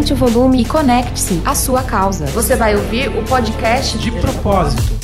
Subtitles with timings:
[0.00, 2.24] aumente o volume e conecte-se à sua causa.
[2.26, 4.98] Você vai ouvir o podcast de propósito.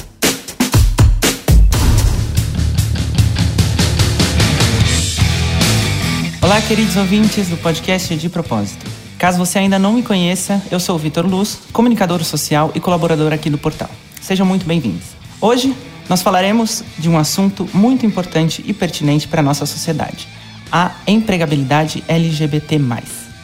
[6.40, 8.86] Olá, queridos ouvintes do podcast de propósito.
[9.18, 13.34] Caso você ainda não me conheça, eu sou o Vitor Luz, comunicador social e colaborador
[13.34, 13.90] aqui do portal.
[14.22, 15.08] Sejam muito bem-vindos.
[15.42, 15.76] Hoje
[16.08, 20.26] nós falaremos de um assunto muito importante e pertinente para a nossa sociedade:
[20.72, 22.78] a empregabilidade LGBT.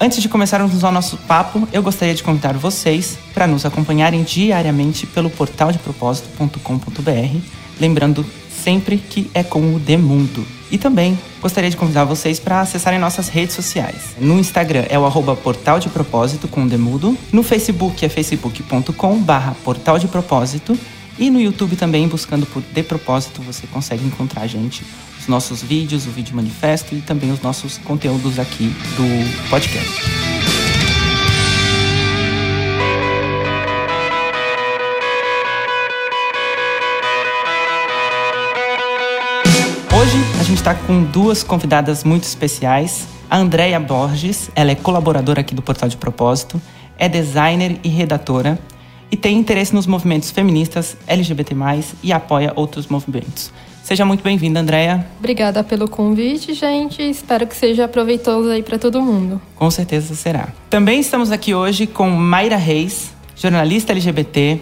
[0.03, 5.07] Antes de começarmos o nosso papo, eu gostaria de convidar vocês para nos acompanharem diariamente
[5.07, 7.37] pelo portal de propósito.com.br,
[7.79, 10.45] lembrando sempre que é com o Demundo.
[10.73, 14.17] E também gostaria de convidar vocês para acessarem nossas redes sociais.
[14.19, 17.17] No Instagram é o arroba portal de propósito com o Demudo.
[17.33, 20.77] No Facebook é facebook.com barra portal de propósito.
[21.17, 24.83] E no YouTube também, buscando por De Propósito, você consegue encontrar a gente,
[25.23, 30.03] os nossos vídeos, o vídeo manifesto e também os nossos conteúdos aqui do podcast.
[39.95, 43.07] Hoje a gente está com duas convidadas muito especiais.
[43.31, 46.61] A Andrea Borges, ela é colaboradora aqui do Portal de Propósito,
[46.99, 48.59] é designer e redatora
[49.09, 51.55] e tem interesse nos movimentos feministas, LGBT+,
[52.03, 53.53] e apoia outros movimentos.
[53.83, 55.05] Seja muito bem-vinda, Andréia.
[55.19, 57.03] Obrigada pelo convite, gente.
[57.03, 59.41] Espero que seja proveitoso aí para todo mundo.
[59.57, 60.49] Com certeza será.
[60.71, 64.61] Também estamos aqui hoje com Mayra Reis, jornalista LGBT+,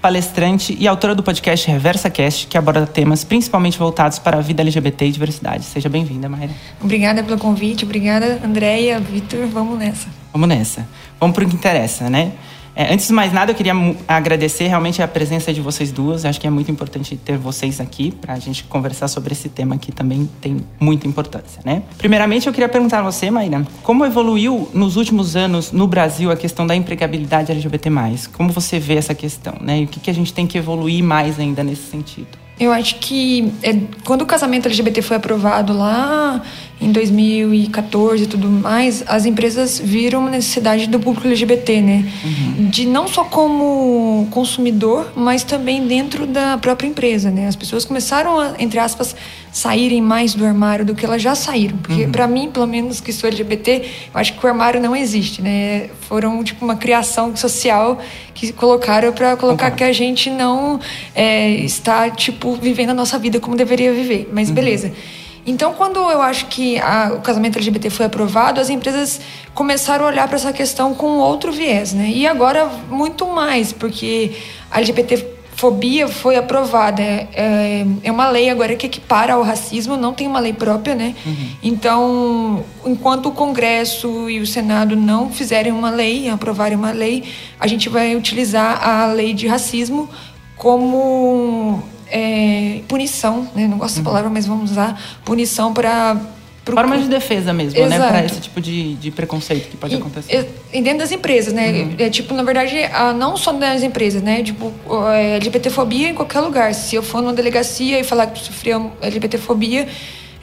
[0.00, 4.62] palestrante e autora do podcast Reversa Cast, que aborda temas principalmente voltados para a vida
[4.62, 5.64] LGBT e diversidade.
[5.64, 6.52] Seja bem-vinda, Mayra.
[6.82, 9.46] Obrigada pelo convite, obrigada, Andréia, Vitor.
[9.46, 10.08] Vamos nessa.
[10.32, 10.86] Vamos nessa.
[11.18, 12.32] Vamos para o que interessa, né?
[12.78, 13.72] É, antes de mais nada, eu queria
[14.06, 16.22] agradecer realmente a presença de vocês duas.
[16.22, 19.48] Eu acho que é muito importante ter vocês aqui para a gente conversar sobre esse
[19.48, 21.82] tema que também tem muita importância, né?
[21.98, 26.36] Primeiramente, eu queria perguntar a você, Maíra, como evoluiu nos últimos anos no Brasil a
[26.36, 27.90] questão da empregabilidade LGBT+.
[28.32, 29.80] Como você vê essa questão, né?
[29.80, 32.38] E o que, que a gente tem que evoluir mais ainda nesse sentido?
[32.60, 36.42] Eu acho que é, quando o casamento LGBT foi aprovado lá
[36.80, 42.04] em 2014 e tudo mais, as empresas viram uma necessidade do público LGBT, né?
[42.24, 42.68] Uhum.
[42.68, 47.48] De não só como consumidor, mas também dentro da própria empresa, né?
[47.48, 49.16] As pessoas começaram a, entre aspas,
[49.50, 51.76] saírem mais do armário do que elas já saíram.
[51.78, 52.12] Porque uhum.
[52.12, 53.82] para mim, pelo menos que sou LGBT,
[54.14, 55.90] eu acho que o armário não existe, né?
[56.02, 57.98] Foram tipo uma criação social
[58.34, 60.78] que colocaram para colocar que a gente não
[61.12, 64.30] é, está tipo vivendo a nossa vida como deveria viver.
[64.32, 64.54] Mas uhum.
[64.54, 64.92] beleza.
[65.48, 69.20] Então, quando eu acho que a, o casamento LGBT foi aprovado, as empresas
[69.54, 72.10] começaram a olhar para essa questão com outro viés, né?
[72.10, 74.32] E agora muito mais, porque
[74.70, 77.02] a LGBT fobia foi aprovada.
[77.02, 80.94] É, é, é, uma lei agora que equipara ao racismo, não tem uma lei própria,
[80.94, 81.14] né?
[81.24, 81.48] Uhum.
[81.62, 87.24] Então, enquanto o Congresso e o Senado não fizerem uma lei, aprovarem uma lei,
[87.58, 90.10] a gente vai utilizar a lei de racismo
[90.56, 93.66] como é, punição, né?
[93.66, 94.02] não gosto uhum.
[94.02, 96.16] da palavra, mas vamos usar punição para
[96.74, 97.90] Forma de defesa mesmo, Exato.
[97.90, 98.08] né?
[98.08, 100.48] Para esse tipo de, de preconceito que pode e, acontecer.
[100.72, 101.70] E dentro das empresas, né?
[101.70, 101.94] Uhum.
[101.98, 102.76] É, tipo, na verdade,
[103.16, 104.42] não só das empresas, né?
[104.42, 104.72] Tipo,
[105.12, 106.74] é, LGBTfobia em qualquer lugar.
[106.74, 108.70] Se eu for numa delegacia e falar que sofri
[109.00, 109.88] LGBTfobia,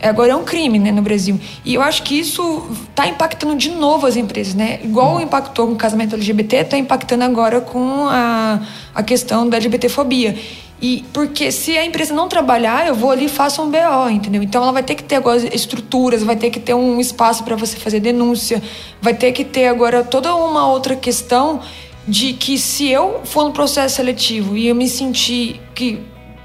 [0.02, 1.40] agora é um crime né, no Brasil.
[1.64, 4.80] E eu acho que isso está impactando de novo as empresas, né?
[4.84, 5.22] Igual uhum.
[5.22, 8.62] impactou com o casamento LGBT, está impactando agora com a,
[8.94, 10.36] a questão da LGBTfobia.
[10.82, 14.44] E porque se a empresa não trabalhar, eu vou ali e faço um BO, entendeu?
[14.44, 17.56] Então ela vai ter que ter agora estruturas, vai ter que ter um espaço para
[17.56, 18.62] você fazer denúncia,
[19.02, 21.62] vai ter que ter agora toda uma outra questão
[22.08, 26.00] de que se eu for no processo seletivo e eu me sentir que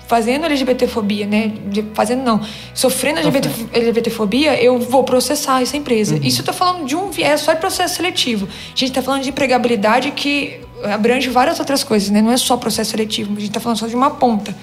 [0.07, 1.53] fazendo LGBTfobia, né?
[1.95, 2.41] Fazendo não,
[2.75, 6.17] sofrendo LGBT, LGBTfobia, eu vou processar essa empresa.
[6.17, 6.23] Uhum.
[6.25, 8.49] Isso eu tô falando de um viés só de processo seletivo.
[8.49, 12.23] A gente está falando de empregabilidade que abrange várias outras coisas, né?
[12.23, 14.55] Não é só processo seletivo, a gente está falando só de uma ponta.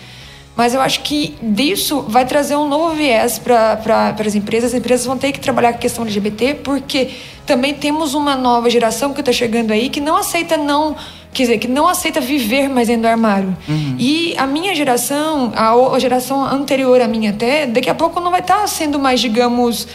[0.56, 4.74] Mas eu acho que disso vai trazer um novo viés para pra, as empresas.
[4.74, 7.12] As empresas vão ter que trabalhar com a questão LGBT, porque
[7.46, 10.96] também temos uma nova geração que está chegando aí que não aceita não
[11.32, 13.56] quer dizer, que não aceita viver mais dentro do armário.
[13.70, 13.96] Uhum.
[14.00, 18.40] E a minha geração, a geração anterior à minha até, daqui a pouco não vai
[18.40, 19.88] estar tá sendo mais, digamos,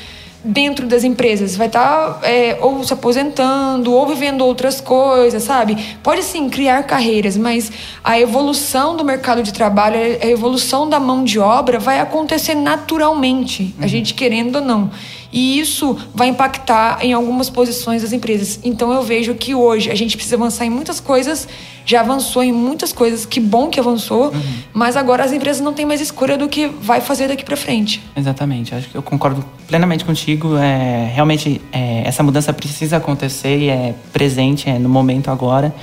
[0.45, 1.57] dentro das empresas.
[1.57, 5.77] Vai estar tá, é, ou se aposentando, ou vivendo outras coisas, sabe?
[6.03, 7.71] Pode sim criar carreiras, mas
[8.03, 13.75] a evolução do mercado de trabalho, a evolução da mão de obra vai acontecer naturalmente,
[13.79, 13.85] uhum.
[13.85, 14.91] a gente querendo ou não.
[15.33, 18.61] E isso vai impactar em algumas posições das empresas.
[18.63, 21.49] Então eu vejo que hoje a gente precisa avançar em muitas coisas,
[21.87, 24.43] já avançou em muitas coisas, que bom que avançou, uhum.
[24.75, 28.03] mas agora as empresas não têm mais escolha do que vai fazer daqui para frente.
[28.15, 30.57] Exatamente, acho que eu concordo plenamente contigo.
[30.59, 35.75] É, realmente é, essa mudança precisa acontecer e é presente é, no momento agora.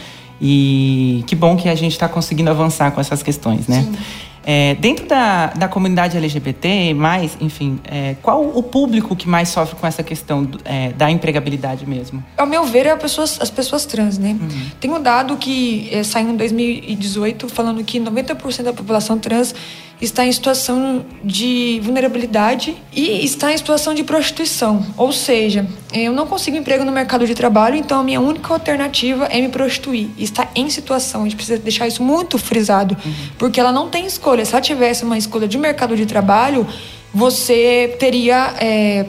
[0.41, 3.81] E que bom que a gente está conseguindo avançar com essas questões, né?
[3.81, 3.97] Sim.
[4.45, 9.75] É, dentro da, da comunidade LGBT, mais, enfim, é, qual o público que mais sofre
[9.75, 12.23] com essa questão é, da empregabilidade mesmo?
[12.37, 14.37] Ao meu ver, é pessoas, as pessoas trans, né?
[14.39, 14.71] Uhum.
[14.79, 19.53] Tem um dado que é, saiu em 2018 falando que 90% da população trans
[20.01, 24.85] está em situação de vulnerabilidade e está em situação de prostituição.
[24.95, 29.25] Ou seja, eu não consigo emprego no mercado de trabalho, então a minha única alternativa
[29.25, 30.09] é me prostituir.
[30.17, 33.13] Está em situação, a gente precisa deixar isso muito frisado, uhum.
[33.37, 34.45] porque ela não tem escolha.
[34.45, 36.65] Se ela tivesse uma escolha de mercado de trabalho,
[37.13, 38.53] você teria.
[38.59, 39.05] É,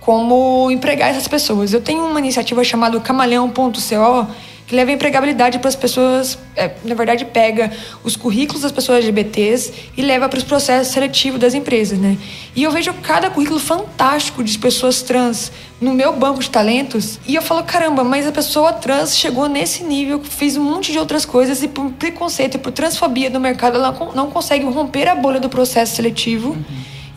[0.00, 1.72] como empregar essas pessoas.
[1.72, 4.26] Eu tenho uma iniciativa chamada Camaleão.co
[4.70, 7.72] que leva empregabilidade para as pessoas, é, na verdade, pega
[8.04, 12.16] os currículos das pessoas LGBTs e leva para os processos seletivos das empresas, né?
[12.54, 15.50] E eu vejo cada currículo fantástico de pessoas trans
[15.80, 19.82] no meu banco de talentos e eu falo, caramba, mas a pessoa trans chegou nesse
[19.82, 23.74] nível, fez um monte de outras coisas e por preconceito e por transfobia do mercado,
[23.74, 26.62] ela não consegue romper a bolha do processo seletivo uhum.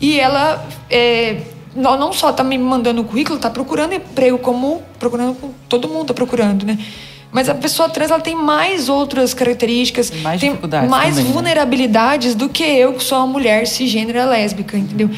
[0.00, 1.40] e ela é,
[1.76, 6.14] não só está me mandando o currículo, está procurando emprego como procurando todo mundo está
[6.14, 6.76] procurando, né?
[7.34, 10.56] Mas a pessoa trans ela tem mais outras características, mais tem
[10.88, 11.32] mais também, né?
[11.32, 12.38] vulnerabilidades né?
[12.38, 15.10] do que eu, que sou uma mulher cisgênera lésbica, entendeu?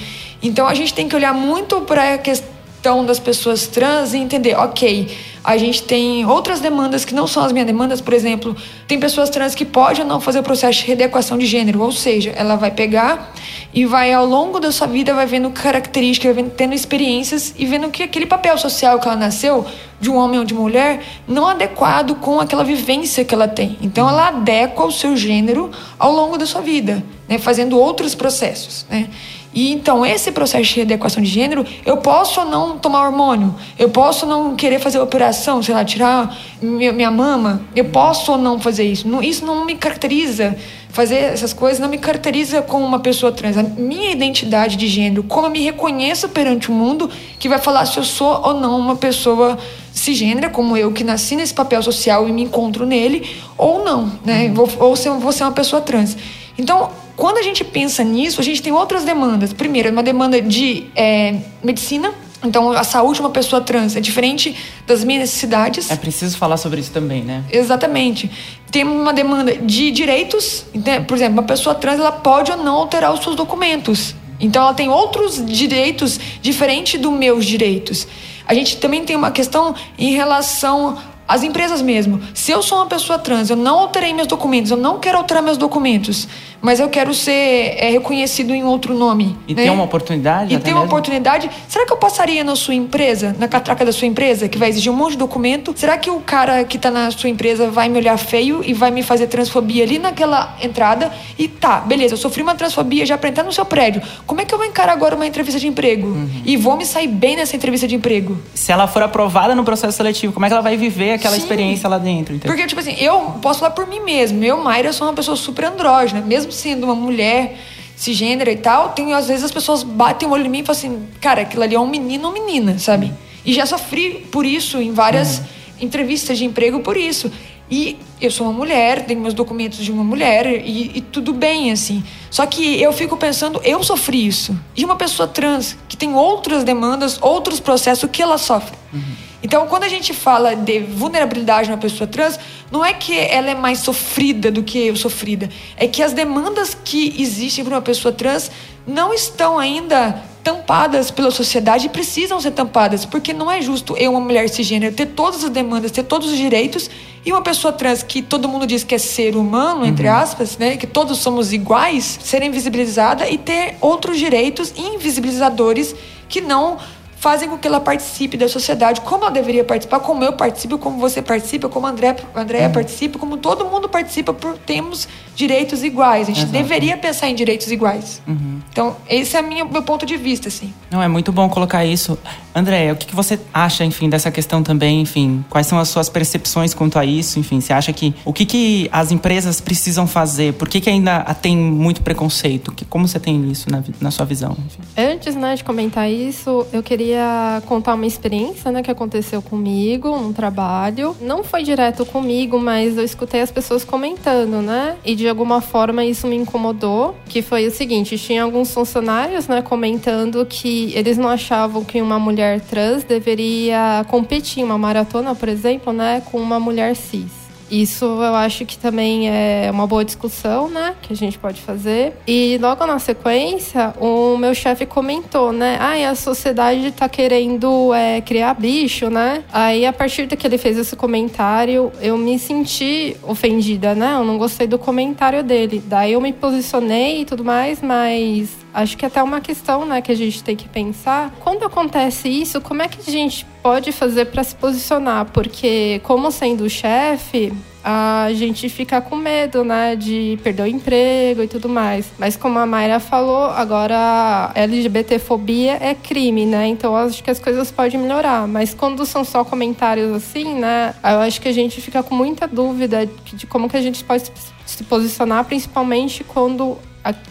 [0.42, 2.55] Então a gente tem que olhar muito para a questão
[3.04, 5.08] das pessoas trans e entender, ok,
[5.42, 8.56] a gente tem outras demandas que não são as minhas demandas, por exemplo,
[8.88, 11.92] tem pessoas trans que podem ou não fazer o processo de readequação de gênero, ou
[11.92, 13.32] seja, ela vai pegar
[13.72, 17.64] e vai ao longo da sua vida vai vendo características, vai vendo, tendo experiências e
[17.64, 19.64] vendo que aquele papel social que ela nasceu,
[20.00, 23.78] de um homem ou de mulher, não é adequado com aquela vivência que ela tem.
[23.80, 28.84] Então ela adequa o seu gênero ao longo da sua vida, né, fazendo outros processos,
[28.90, 29.08] né?
[29.56, 33.88] E então, esse processo de readequação de gênero, eu posso ou não tomar hormônio, eu
[33.88, 38.60] posso não querer fazer operação, sei lá, tirar minha, minha mama, eu posso ou não
[38.60, 39.08] fazer isso.
[39.08, 40.54] Não, isso não me caracteriza,
[40.90, 43.56] fazer essas coisas não me caracteriza como uma pessoa trans.
[43.56, 47.86] A minha identidade de gênero, como eu me reconheço perante o mundo, que vai falar
[47.86, 49.56] se eu sou ou não uma pessoa
[49.90, 53.26] cisgênera, como eu, que nasci nesse papel social e me encontro nele,
[53.56, 54.52] ou não, né?
[54.54, 54.68] Uhum.
[54.80, 56.14] Ou se eu vou ser uma pessoa trans.
[56.58, 59.52] Então, quando a gente pensa nisso, a gente tem outras demandas.
[59.52, 62.12] Primeiro, uma demanda de é, medicina.
[62.44, 64.54] Então, a saúde de uma pessoa trans é diferente
[64.86, 65.90] das minhas necessidades.
[65.90, 67.42] É preciso falar sobre isso também, né?
[67.50, 68.30] Exatamente.
[68.70, 70.66] Tem uma demanda de direitos.
[70.74, 74.14] Então, por exemplo, uma pessoa trans ela pode ou não alterar os seus documentos.
[74.38, 78.06] Então, ela tem outros direitos diferentes dos meus direitos.
[78.46, 80.98] A gente também tem uma questão em relação
[81.28, 82.20] as empresas mesmo.
[82.34, 85.42] Se eu sou uma pessoa trans, eu não alterei meus documentos, eu não quero alterar
[85.42, 86.28] meus documentos,
[86.60, 89.36] mas eu quero ser é, reconhecido em outro nome.
[89.46, 89.64] E né?
[89.64, 90.54] ter uma oportunidade?
[90.54, 91.50] E ter uma oportunidade.
[91.68, 94.90] Será que eu passaria na sua empresa, na catraca da sua empresa, que vai exigir
[94.90, 95.72] um monte de documento?
[95.76, 98.90] Será que o cara que está na sua empresa vai me olhar feio e vai
[98.90, 101.12] me fazer transfobia ali naquela entrada?
[101.38, 104.02] E tá, beleza, eu sofri uma transfobia já para entrar no seu prédio.
[104.26, 106.08] Como é que eu vou encarar agora uma entrevista de emprego?
[106.08, 106.28] Uhum.
[106.44, 108.38] E vou me sair bem nessa entrevista de emprego?
[108.54, 111.42] Se ela for aprovada no processo seletivo, como é que ela vai viver aquela Sim.
[111.42, 112.34] experiência lá dentro?
[112.34, 112.50] Então?
[112.50, 114.42] Porque, tipo assim, eu posso falar por mim mesmo.
[114.42, 116.20] Eu, Mayra, sou uma pessoa super andrógena.
[116.20, 117.58] Mesmo sendo uma mulher
[117.96, 120.78] cisgênera e tal, tem, às vezes as pessoas batem o olho em mim e falam
[120.78, 123.12] assim, cara, aquilo ali é um menino ou menina, sabe?
[123.44, 125.44] E já sofri por isso em várias uhum.
[125.80, 127.30] entrevistas de emprego por isso.
[127.70, 131.72] E eu sou uma mulher, tenho meus documentos de uma mulher e, e, tudo bem,
[131.72, 132.02] assim.
[132.30, 134.56] Só que eu fico pensando, eu sofri isso.
[134.76, 138.76] E uma pessoa trans, que tem outras demandas, outros processos, o que ela sofre?
[138.92, 139.02] Uhum.
[139.42, 142.38] Então, quando a gente fala de vulnerabilidade de uma pessoa trans,
[142.70, 145.48] não é que ela é mais sofrida do que eu sofrida.
[145.76, 148.50] É que as demandas que existem para uma pessoa trans
[148.86, 154.12] não estão ainda tampadas pela sociedade e precisam ser tampadas, porque não é justo eu,
[154.12, 156.88] uma mulher cisgênera, ter todas as demandas, ter todos os direitos,
[157.24, 160.14] e uma pessoa trans que todo mundo diz que é ser humano, entre uhum.
[160.14, 165.92] aspas, né, que todos somos iguais, ser invisibilizada e ter outros direitos invisibilizadores
[166.28, 166.78] que não
[167.26, 170.96] fazem com que ela participe da sociedade como ela deveria participar, como eu participo, como
[170.98, 172.72] você participa, como a André, Andréia uhum.
[172.72, 176.22] participa, como todo mundo participa, por termos direitos iguais.
[176.22, 176.52] A gente Exato.
[176.52, 178.22] deveria pensar em direitos iguais.
[178.28, 178.60] Uhum.
[178.70, 180.72] Então, esse é o meu ponto de vista, assim.
[180.88, 182.16] Não, é muito bom colocar isso.
[182.56, 186.08] Andréia, o que, que você acha, enfim, dessa questão também, enfim, quais são as suas
[186.08, 190.54] percepções quanto a isso, enfim, você acha que o que, que as empresas precisam fazer,
[190.54, 194.24] por que, que ainda tem muito preconceito, que, como você tem isso na, na sua
[194.24, 194.56] visão?
[194.64, 194.80] Enfim?
[194.96, 200.32] Antes, né, de comentar isso, eu queria contar uma experiência, né, que aconteceu comigo, num
[200.32, 205.60] trabalho, não foi direto comigo, mas eu escutei as pessoas comentando, né, e de alguma
[205.60, 211.18] forma isso me incomodou, que foi o seguinte, tinha alguns funcionários, né, comentando que eles
[211.18, 216.22] não achavam que uma mulher mulher trans deveria competir em uma maratona, por exemplo, né,
[216.30, 217.46] com uma mulher cis.
[217.68, 220.94] Isso eu acho que também é uma boa discussão, né?
[221.02, 222.12] Que a gente pode fazer.
[222.24, 225.76] E logo na sequência, o meu chefe comentou, né?
[225.80, 229.42] Ah, a sociedade tá querendo é, criar bicho, né?
[229.52, 234.14] Aí, a partir de que ele fez esse comentário, eu me senti ofendida, né?
[234.14, 235.82] Eu não gostei do comentário dele.
[235.84, 240.02] Daí eu me posicionei e tudo mais, mas acho que é até uma questão, né,
[240.02, 241.32] que a gente tem que pensar.
[241.40, 245.24] Quando acontece isso, como é que a gente pode fazer para se posicionar?
[245.32, 251.48] Porque, como sendo chefe, a gente fica com medo, né, de perder o emprego e
[251.48, 252.12] tudo mais.
[252.18, 256.66] Mas como a Mayra falou, agora LGBTfobia é crime, né?
[256.66, 258.46] Então acho que as coisas podem melhorar.
[258.46, 262.46] Mas quando são só comentários assim, né, eu acho que a gente fica com muita
[262.46, 264.30] dúvida de como que a gente pode
[264.66, 266.76] se posicionar, principalmente quando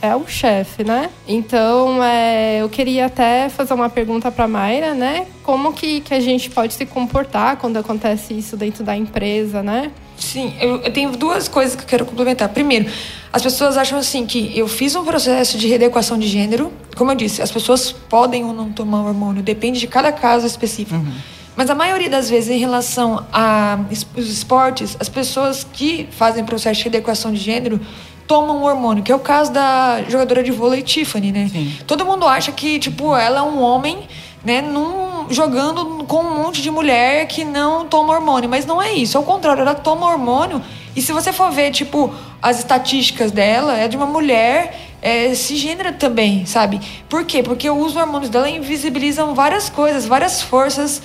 [0.01, 1.09] é o chefe, né?
[1.27, 5.27] Então, é, eu queria até fazer uma pergunta para Mayra, né?
[5.43, 9.91] Como que, que a gente pode se comportar quando acontece isso dentro da empresa, né?
[10.17, 12.49] Sim, eu, eu tenho duas coisas que eu quero complementar.
[12.49, 12.89] Primeiro,
[13.33, 16.71] as pessoas acham assim que eu fiz um processo de readequação de gênero.
[16.95, 20.95] Como eu disse, as pessoas podem ou não tomar hormônio, depende de cada caso específico.
[20.95, 21.13] Uhum.
[21.55, 26.83] Mas a maioria das vezes, em relação aos esportes, as pessoas que fazem processo de
[26.83, 27.79] readequação de gênero
[28.27, 31.49] tomam um hormônio, que é o caso da jogadora de vôlei Tiffany, né?
[31.51, 31.75] Sim.
[31.85, 34.07] Todo mundo acha que, tipo, ela é um homem,
[34.43, 38.49] né, num, jogando com um monte de mulher que não toma hormônio.
[38.49, 40.61] Mas não é isso, ao contrário, ela toma hormônio.
[40.95, 45.91] E se você for ver, tipo, as estatísticas dela, é de uma mulher é, cisgênera
[45.91, 46.79] também, sabe?
[47.07, 47.43] Por quê?
[47.43, 51.01] Porque os hormônios dela invisibilizam várias coisas, várias forças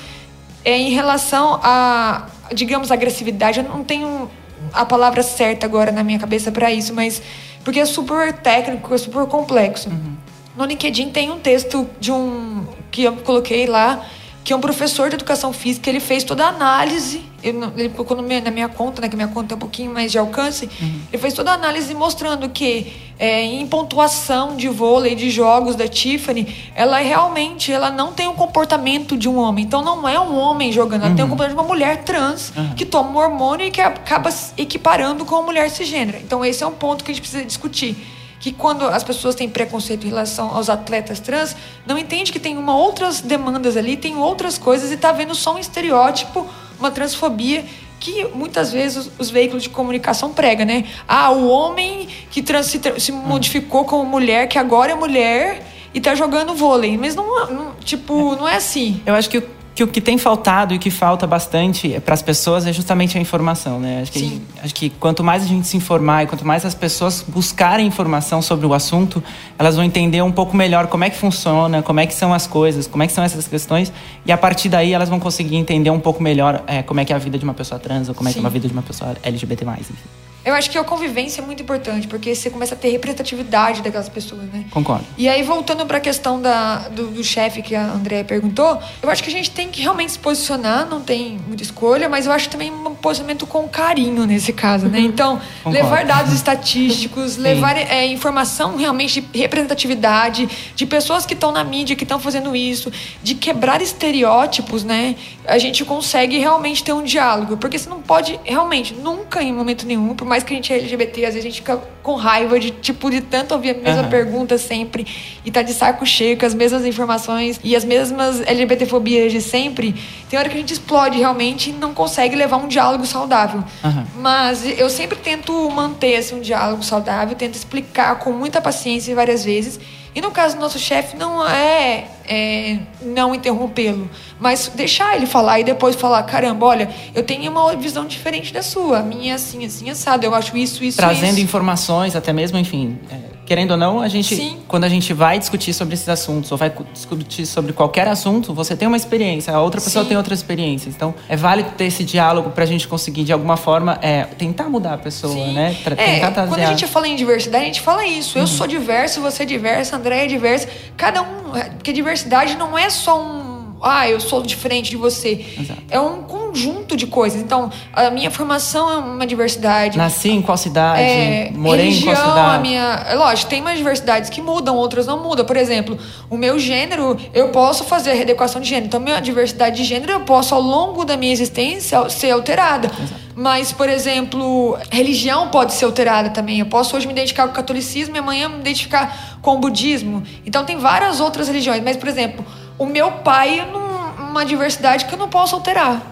[0.64, 3.58] é, em relação a, digamos, agressividade.
[3.58, 4.30] Eu não tenho
[4.72, 7.22] a palavra certa agora na minha cabeça para isso, mas
[7.64, 9.88] porque é super técnico, é super complexo.
[9.90, 10.16] Uhum.
[10.56, 14.04] No LinkedIn tem um texto de um que eu coloquei lá
[14.50, 18.20] que é um professor de educação física, ele fez toda a análise, ele, ele colocou
[18.20, 21.00] na minha conta, né, que minha conta é um pouquinho mais de alcance, uhum.
[21.12, 25.86] ele fez toda a análise mostrando que é, em pontuação de vôlei, de jogos da
[25.86, 29.64] Tiffany, ela realmente ela não tem o comportamento de um homem.
[29.64, 31.14] Então não é um homem jogando, ela uhum.
[31.14, 31.30] tem o uhum.
[31.30, 32.74] comportamento de uma mulher trans uhum.
[32.74, 36.18] que toma um hormônio e que acaba equiparando com a mulher cisgênera.
[36.18, 37.96] Então esse é um ponto que a gente precisa discutir
[38.40, 41.54] que quando as pessoas têm preconceito em relação aos atletas trans,
[41.86, 45.54] não entende que tem uma outras demandas ali, tem outras coisas e está vendo só
[45.54, 46.46] um estereótipo,
[46.78, 47.64] uma transfobia
[48.00, 50.86] que muitas vezes os, os, veículos de comunicação pregam, né?
[51.06, 55.98] Ah, o homem que trans, se, se modificou como mulher, que agora é mulher e
[55.98, 56.96] está jogando vôlei.
[56.96, 59.02] Mas não, não, tipo, não é assim.
[59.04, 59.42] Eu acho que
[59.74, 63.20] que o que tem faltado e que falta bastante para as pessoas é justamente a
[63.20, 64.00] informação, né?
[64.02, 67.24] Acho que, acho que quanto mais a gente se informar e quanto mais as pessoas
[67.26, 69.22] buscarem informação sobre o assunto,
[69.58, 72.46] elas vão entender um pouco melhor como é que funciona, como é que são as
[72.46, 73.92] coisas, como é que são essas questões
[74.26, 77.12] e a partir daí elas vão conseguir entender um pouco melhor é, como é que
[77.12, 78.72] é a vida de uma pessoa trans ou como é que é a vida de
[78.72, 79.64] uma pessoa LGBT+.
[79.64, 79.94] Enfim.
[80.44, 84.08] Eu acho que a convivência é muito importante, porque você começa a ter representatividade daquelas
[84.08, 84.64] pessoas, né?
[84.70, 85.04] Concordo.
[85.18, 89.10] E aí, voltando para a questão da, do, do chefe que a Andrea perguntou, eu
[89.10, 92.32] acho que a gente tem que realmente se posicionar, não tem muita escolha, mas eu
[92.32, 94.98] acho também um posicionamento com carinho nesse caso, né?
[94.98, 95.04] Uhum.
[95.04, 95.70] Então, Concordo.
[95.70, 101.94] levar dados estatísticos, levar é, informação realmente de representatividade, de pessoas que estão na mídia,
[101.94, 102.90] que estão fazendo isso,
[103.22, 105.16] de quebrar estereótipos, né?
[105.46, 109.86] A gente consegue realmente ter um diálogo, porque você não pode realmente, nunca em momento
[109.86, 112.60] nenhum, por mais que a gente é LGBT, às vezes a gente fica com raiva
[112.60, 114.08] de, tipo, de tanto ouvir a mesma uhum.
[114.08, 115.04] pergunta sempre
[115.44, 119.92] e tá de saco cheio com as mesmas informações e as mesmas LGBTfobias de sempre.
[120.28, 123.64] Tem hora que a gente explode realmente e não consegue levar um diálogo saudável.
[123.82, 124.06] Uhum.
[124.20, 129.44] Mas eu sempre tento manter assim, um diálogo saudável, tento explicar com muita paciência várias
[129.44, 129.80] vezes
[130.14, 135.60] e no caso do nosso chefe, não é, é não interrompê-lo, mas deixar ele falar
[135.60, 139.34] e depois falar: caramba, olha, eu tenho uma visão diferente da sua, a minha é
[139.34, 141.40] assim, assim, assado, eu acho isso, isso, Trazendo isso.
[141.40, 142.98] informações, até mesmo, enfim.
[143.10, 144.60] É querendo ou não, a gente, Sim.
[144.68, 148.76] quando a gente vai discutir sobre esses assuntos, ou vai discutir sobre qualquer assunto, você
[148.76, 150.10] tem uma experiência, a outra pessoa Sim.
[150.10, 150.88] tem outra experiência.
[150.88, 154.68] Então, é válido ter esse diálogo para a gente conseguir, de alguma forma, é, tentar
[154.68, 155.52] mudar a pessoa, Sim.
[155.52, 155.76] né?
[155.82, 158.38] Pra é, tentar trazer quando a gente fala em diversidade, a gente fala isso.
[158.38, 158.46] Eu uhum.
[158.46, 160.68] sou diverso, você é diverso, André é diverso.
[160.96, 161.50] Cada um.
[161.76, 163.49] Porque diversidade não é só um
[163.82, 165.44] ah, eu sou diferente de você.
[165.58, 165.82] Exato.
[165.90, 167.40] É um conjunto de coisas.
[167.40, 169.96] Então, a minha formação é uma diversidade.
[169.96, 171.00] Nasci em qual cidade?
[171.00, 172.56] É, morei religião, em qual cidade?
[172.56, 173.04] a minha.
[173.08, 175.44] é Lógico, tem umas diversidades que mudam, outras não mudam.
[175.44, 178.86] Por exemplo, o meu gênero, eu posso fazer a readequação de gênero.
[178.86, 182.90] Então, minha diversidade de gênero, eu posso, ao longo da minha existência, ser alterada.
[183.34, 186.60] Mas, por exemplo, religião pode ser alterada também.
[186.60, 190.22] Eu posso hoje me identificar com o catolicismo e amanhã me identificar com o budismo.
[190.44, 191.82] Então, tem várias outras religiões.
[191.82, 192.44] Mas, por exemplo,
[192.80, 196.02] o meu pai, num- uma diversidade que eu não posso alterar.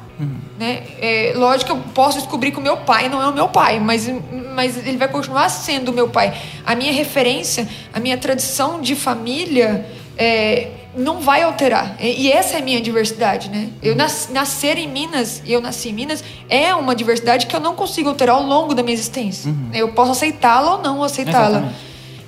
[0.58, 0.82] Né?
[1.00, 3.78] É, lógico que eu posso descobrir que o meu pai não é o meu pai,
[3.78, 4.10] mas,
[4.54, 6.36] mas ele vai continuar sendo o meu pai.
[6.66, 11.94] A minha referência, a minha tradição de família é, não vai alterar.
[12.00, 13.48] E, essa é a minha diversidade.
[13.48, 13.68] Né?
[13.80, 17.60] Eu nas, nascer em Minas, e eu nasci em Minas, é uma diversidade que eu
[17.60, 19.54] não consigo alterar ao longo da minha existência.
[19.72, 21.60] Eu posso aceitá-la ou não aceitá-la.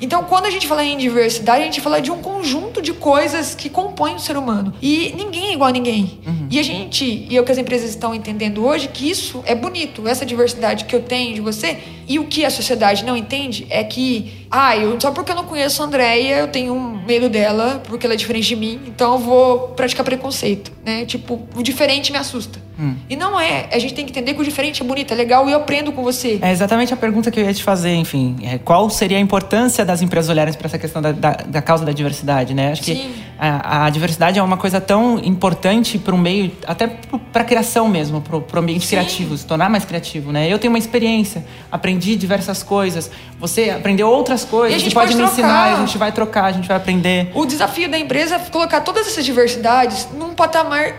[0.00, 3.54] Então, quando a gente fala em diversidade, a gente fala de um conjunto de coisas
[3.54, 4.72] que compõem o ser humano.
[4.80, 6.20] E ninguém é igual a ninguém.
[6.50, 9.54] E a gente, e é o que as empresas estão entendendo hoje, que isso é
[9.54, 11.78] bonito, essa diversidade que eu tenho de você.
[12.08, 15.44] E o que a sociedade não entende é que, ah, eu, só porque eu não
[15.44, 19.12] conheço a Andrea, eu tenho um medo dela, porque ela é diferente de mim, então
[19.12, 21.04] eu vou praticar preconceito, né?
[21.04, 22.60] Tipo, o diferente me assusta.
[23.08, 23.68] E não é.
[23.72, 25.92] A gente tem que entender que o diferente é bonito, é legal e eu aprendo
[25.92, 26.38] com você.
[26.40, 28.36] É exatamente a pergunta que eu ia te fazer, enfim.
[28.42, 31.84] É, qual seria a importância das empresas olharem para essa questão da, da, da causa
[31.84, 32.72] da diversidade, né?
[32.72, 32.94] Acho Sim.
[32.94, 36.86] que a, a diversidade é uma coisa tão importante para o meio, até
[37.32, 38.96] para a criação mesmo, para o ambiente Sim.
[38.96, 40.52] criativo, se tornar mais criativo, né?
[40.52, 45.12] Eu tenho uma experiência, aprendi diversas coisas, você aprendeu outras coisas, E a gente pode,
[45.12, 47.30] pode me ensinar, a gente vai trocar, a gente vai aprender.
[47.34, 50.94] O desafio da empresa é colocar todas essas diversidades num patamar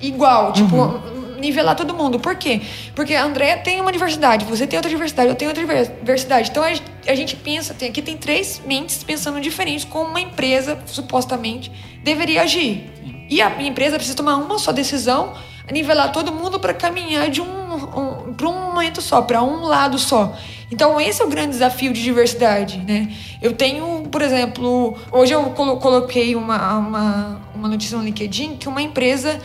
[0.00, 1.00] igual, tipo,
[1.40, 2.18] nivelar todo mundo.
[2.18, 2.60] Por quê?
[2.94, 6.50] Porque a Andrea tem uma diversidade, você tem outra diversidade, eu tenho outra diver- diversidade.
[6.50, 10.20] Então a, gen- a gente pensa, tem, aqui tem três mentes pensando diferentes, como uma
[10.20, 11.70] empresa, supostamente,
[12.02, 12.90] deveria agir.
[13.30, 15.34] E a empresa precisa tomar uma só decisão,
[15.70, 19.98] nivelar todo mundo para caminhar de um, um para um momento só, para um lado
[19.98, 20.34] só.
[20.72, 23.12] Então esse é o grande desafio de diversidade, né?
[23.42, 28.66] Eu tenho, por exemplo, hoje eu colo- coloquei uma, uma, uma notícia no LinkedIn que
[28.68, 29.38] uma empresa,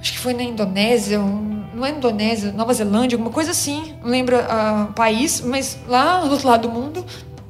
[0.00, 4.10] acho que foi na Indonésia, um- não é Indonésia, Nova Zelândia, alguma coisa assim, não
[4.10, 7.04] lembro ah, o país, mas lá do outro lado do mundo,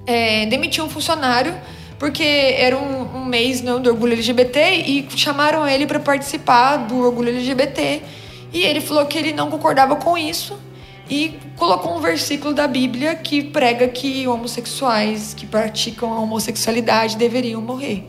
[0.07, 1.55] é, demitiu um funcionário
[1.99, 6.99] porque era um, um mês né, do orgulho LGBT e chamaram ele para participar do
[6.99, 8.03] orgulho LGBT
[8.53, 10.59] e ele falou que ele não concordava com isso
[11.11, 17.61] e colocou um versículo da Bíblia que prega que homossexuais que praticam a homossexualidade deveriam
[17.61, 18.07] morrer.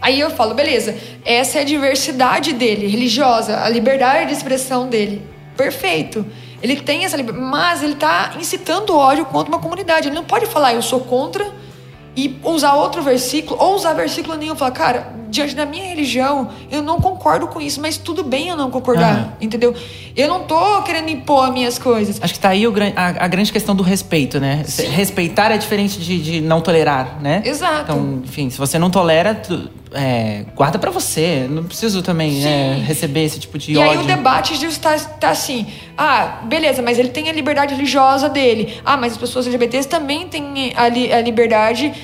[0.00, 5.22] Aí eu falo, beleza, essa é a diversidade dele, religiosa, a liberdade de expressão dele.
[5.56, 6.24] Perfeito.
[6.62, 10.08] Ele tem essa liberdade, mas ele tá incitando ódio contra uma comunidade.
[10.08, 11.46] Ele não pode falar, eu sou contra,
[12.16, 14.56] e usar outro versículo, ou usar versículo nenhum.
[14.56, 18.56] Falar, cara, diante da minha religião, eu não concordo com isso, mas tudo bem eu
[18.56, 19.32] não concordar, Aham.
[19.40, 19.72] entendeu?
[20.18, 22.18] Eu não tô querendo impor as minhas coisas.
[22.20, 24.64] Acho que tá aí o a, a grande questão do respeito, né?
[24.66, 24.88] Sim.
[24.88, 27.40] Respeitar é diferente de, de não tolerar, né?
[27.44, 27.82] Exato.
[27.92, 31.46] Então, enfim, se você não tolera, tu- é, guarda pra você.
[31.48, 33.90] Não preciso também né, receber esse tipo de E ódio.
[33.92, 38.28] aí o debate justo tá, tá assim, ah, beleza, mas ele tem a liberdade religiosa
[38.28, 38.76] dele.
[38.84, 41.94] Ah, mas as pessoas LGBTs também têm a, li- a liberdade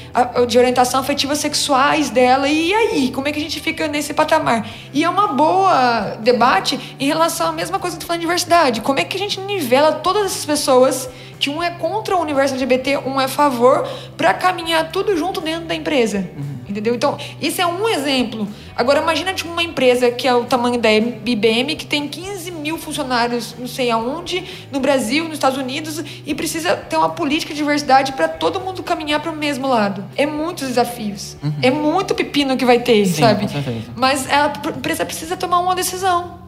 [0.48, 2.48] de orientação afetiva sexuais dela.
[2.48, 4.66] E aí, como é que a gente fica nesse patamar?
[4.92, 8.80] E é uma boa debate em relação à mesma coisa falando de diversidade.
[8.80, 12.54] Como é que a gente nivela todas essas pessoas que um é contra o universo
[12.54, 13.86] LGBT, um é a favor,
[14.16, 16.30] pra caminhar tudo junto dentro da empresa?
[16.68, 16.94] Entendeu?
[16.94, 18.48] Então, isso é um exemplo.
[18.74, 22.78] Agora, imagina tipo, uma empresa que é o tamanho da IBM, que tem 15 mil
[22.78, 27.58] funcionários, não sei aonde, no Brasil, nos Estados Unidos, e precisa ter uma política de
[27.58, 30.04] diversidade para todo mundo caminhar para o mesmo lado.
[30.16, 31.36] É muitos desafios.
[31.62, 33.46] É muito pepino que vai ter, Sim, sabe?
[33.94, 36.43] Mas a empresa precisa tomar uma decisão.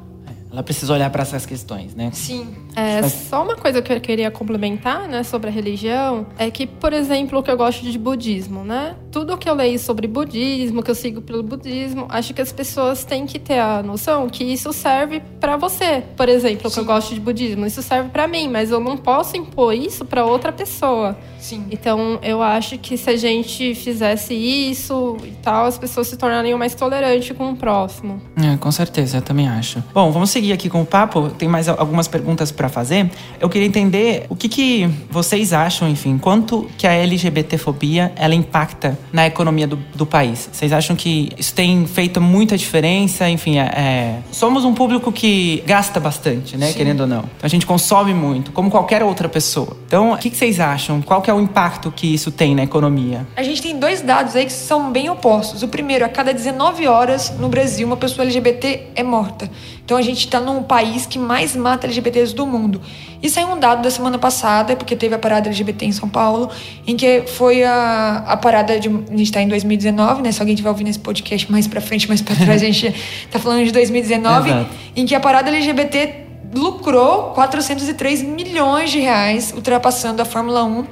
[0.52, 2.10] Ela precisa olhar pra essas questões, né?
[2.12, 2.48] Sim.
[2.74, 6.66] É, Mas- só uma coisa que eu queria complementar, né, sobre a religião, é que,
[6.66, 8.94] por exemplo, o que eu gosto de budismo, né?
[9.10, 13.04] Tudo que eu leio sobre budismo, que eu sigo pelo budismo, acho que as pessoas
[13.04, 16.02] têm que ter a noção que isso serve pra você.
[16.16, 18.96] Por exemplo, o que eu gosto de budismo, isso serve pra mim, mas eu não
[18.96, 21.16] posso impor isso pra outra pessoa.
[21.38, 21.64] Sim.
[21.70, 26.58] Então, eu acho que se a gente fizesse isso e tal, as pessoas se tornariam
[26.58, 28.20] mais tolerantes com o próximo.
[28.36, 29.82] É, com certeza, eu também acho.
[29.94, 33.10] Bom, vamos prosseguir aqui com o papo, tem mais algumas perguntas para fazer.
[33.40, 38.98] Eu queria entender o que, que vocês acham, enfim, quanto que a LGBTfobia ela impacta
[39.12, 40.48] na economia do, do país.
[40.52, 43.28] Vocês acham que isso tem feito muita diferença?
[43.28, 46.68] Enfim, é, é, somos um público que gasta bastante, né?
[46.68, 46.74] Sim.
[46.74, 47.20] Querendo ou não.
[47.36, 49.76] Então a gente consome muito, como qualquer outra pessoa.
[49.86, 51.00] Então, o que, que vocês acham?
[51.00, 53.26] Qual que é o impacto que isso tem na economia?
[53.36, 55.62] A gente tem dois dados aí que são bem opostos.
[55.62, 59.50] O primeiro, a cada 19 horas no Brasil, uma pessoa LGBT é morta.
[59.86, 62.82] Então a gente está num país que mais mata LGBTs do mundo.
[63.22, 66.50] Isso é um dado da semana passada, porque teve a parada LGBT em São Paulo,
[66.84, 68.88] em que foi a, a parada de.
[68.88, 70.32] A gente está em 2019, né?
[70.32, 72.92] Se alguém estiver ouvindo esse podcast mais para frente, mais para trás, a gente
[73.24, 74.70] está falando de 2019, Exato.
[74.96, 80.84] em que a parada LGBT lucrou 403 milhões de reais, ultrapassando a Fórmula 1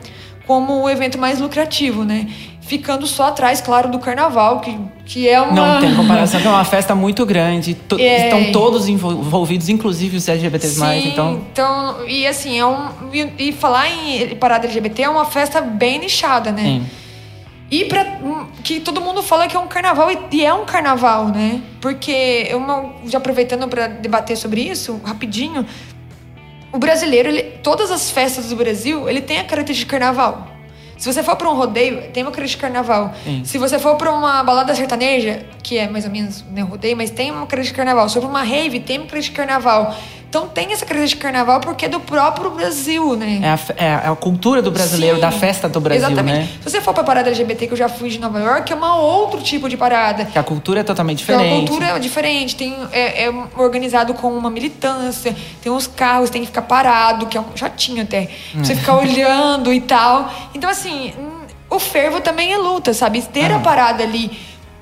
[0.46, 2.28] como o evento mais lucrativo, né?
[2.66, 5.52] Ficando só atrás, claro, do carnaval, que, que é uma.
[5.52, 7.74] Não tem comparação, que é uma festa muito grande.
[7.74, 8.24] To é...
[8.24, 10.74] Estão todos envolvidos, inclusive os LGBTs.
[10.74, 11.42] Sim, então...
[11.50, 12.06] então.
[12.06, 12.88] E assim, é um.
[13.12, 16.62] E, e falar em parada LGBT é uma festa bem nichada, né?
[16.62, 16.86] Sim.
[17.70, 18.04] E pra,
[18.62, 21.60] que todo mundo fala que é um carnaval, e é um carnaval, né?
[21.80, 22.62] Porque, eu,
[23.06, 25.66] já aproveitando para debater sobre isso, rapidinho,
[26.72, 30.53] o brasileiro, ele, todas as festas do Brasil, ele tem a característica de carnaval.
[30.96, 33.14] Se você for para um rodeio, tem uma característica de carnaval.
[33.24, 33.42] Sim.
[33.44, 37.10] Se você for para uma balada sertaneja, que é mais ou menos né, rodeio, mas
[37.10, 38.08] tem uma característica de carnaval.
[38.08, 39.96] Se for para uma rave, tem uma característica de carnaval.
[40.34, 43.38] Então tem essa característica de carnaval porque é do próprio Brasil, né?
[43.40, 46.38] É a, é a cultura do brasileiro, Sim, da festa do Brasil, exatamente.
[46.38, 46.48] né?
[46.60, 48.96] Se você for pra parada LGBT, que eu já fui de Nova York, é uma
[48.96, 50.24] outro tipo de parada.
[50.24, 51.46] Que a cultura é totalmente diferente.
[51.46, 52.56] Então, a cultura é diferente.
[52.56, 57.38] Tem, é, é, organizado com uma militância, tem uns carros, tem que ficar parado, que
[57.38, 58.28] é um chatinho até.
[58.56, 58.64] Hum.
[58.64, 60.34] Você ficar olhando e tal.
[60.52, 61.14] Então, assim,
[61.70, 63.22] o fervo também é luta, sabe?
[63.22, 64.36] Ter a parada ali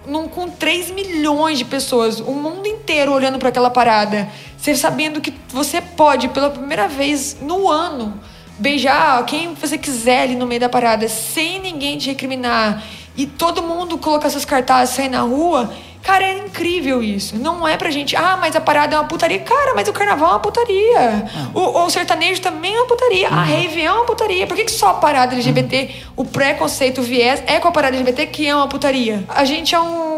[0.06, 5.20] num, com 3 milhões de pessoas, o mundo inteiro olhando para aquela parada, você sabendo
[5.20, 8.20] que você pode, pela primeira vez no ano,
[8.58, 12.82] beijar quem você quiser ali no meio da parada, sem ninguém te recriminar,
[13.16, 17.36] e todo mundo colocar seus cartazes, sair na rua Cara, é incrível isso.
[17.36, 19.38] Não é pra gente, ah, mas a parada é uma putaria.
[19.38, 20.98] Cara, mas o carnaval é uma putaria.
[20.98, 21.50] Ah.
[21.54, 23.28] O, o, sertanejo também é uma putaria.
[23.28, 23.38] Uhum.
[23.38, 24.46] A rave é uma putaria.
[24.46, 26.12] Por que, que só a parada LGBT, uhum.
[26.16, 29.24] o preconceito, o viés, é com a parada LGBT que é uma putaria?
[29.28, 30.11] A gente é um,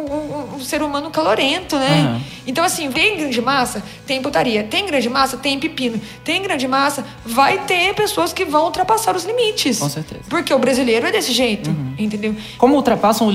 [0.55, 2.15] um, ser humano calorento, né?
[2.15, 2.21] Uhum.
[2.47, 4.65] Então, assim, tem grande massa, tem putaria.
[4.65, 6.01] Tem grande massa, tem pepino.
[6.23, 9.79] Tem grande massa, vai ter pessoas que vão ultrapassar os limites.
[9.79, 10.23] Com certeza.
[10.29, 11.95] Porque o brasileiro é desse jeito, uhum.
[11.99, 12.35] entendeu?
[12.59, 13.29] Como ultrapassam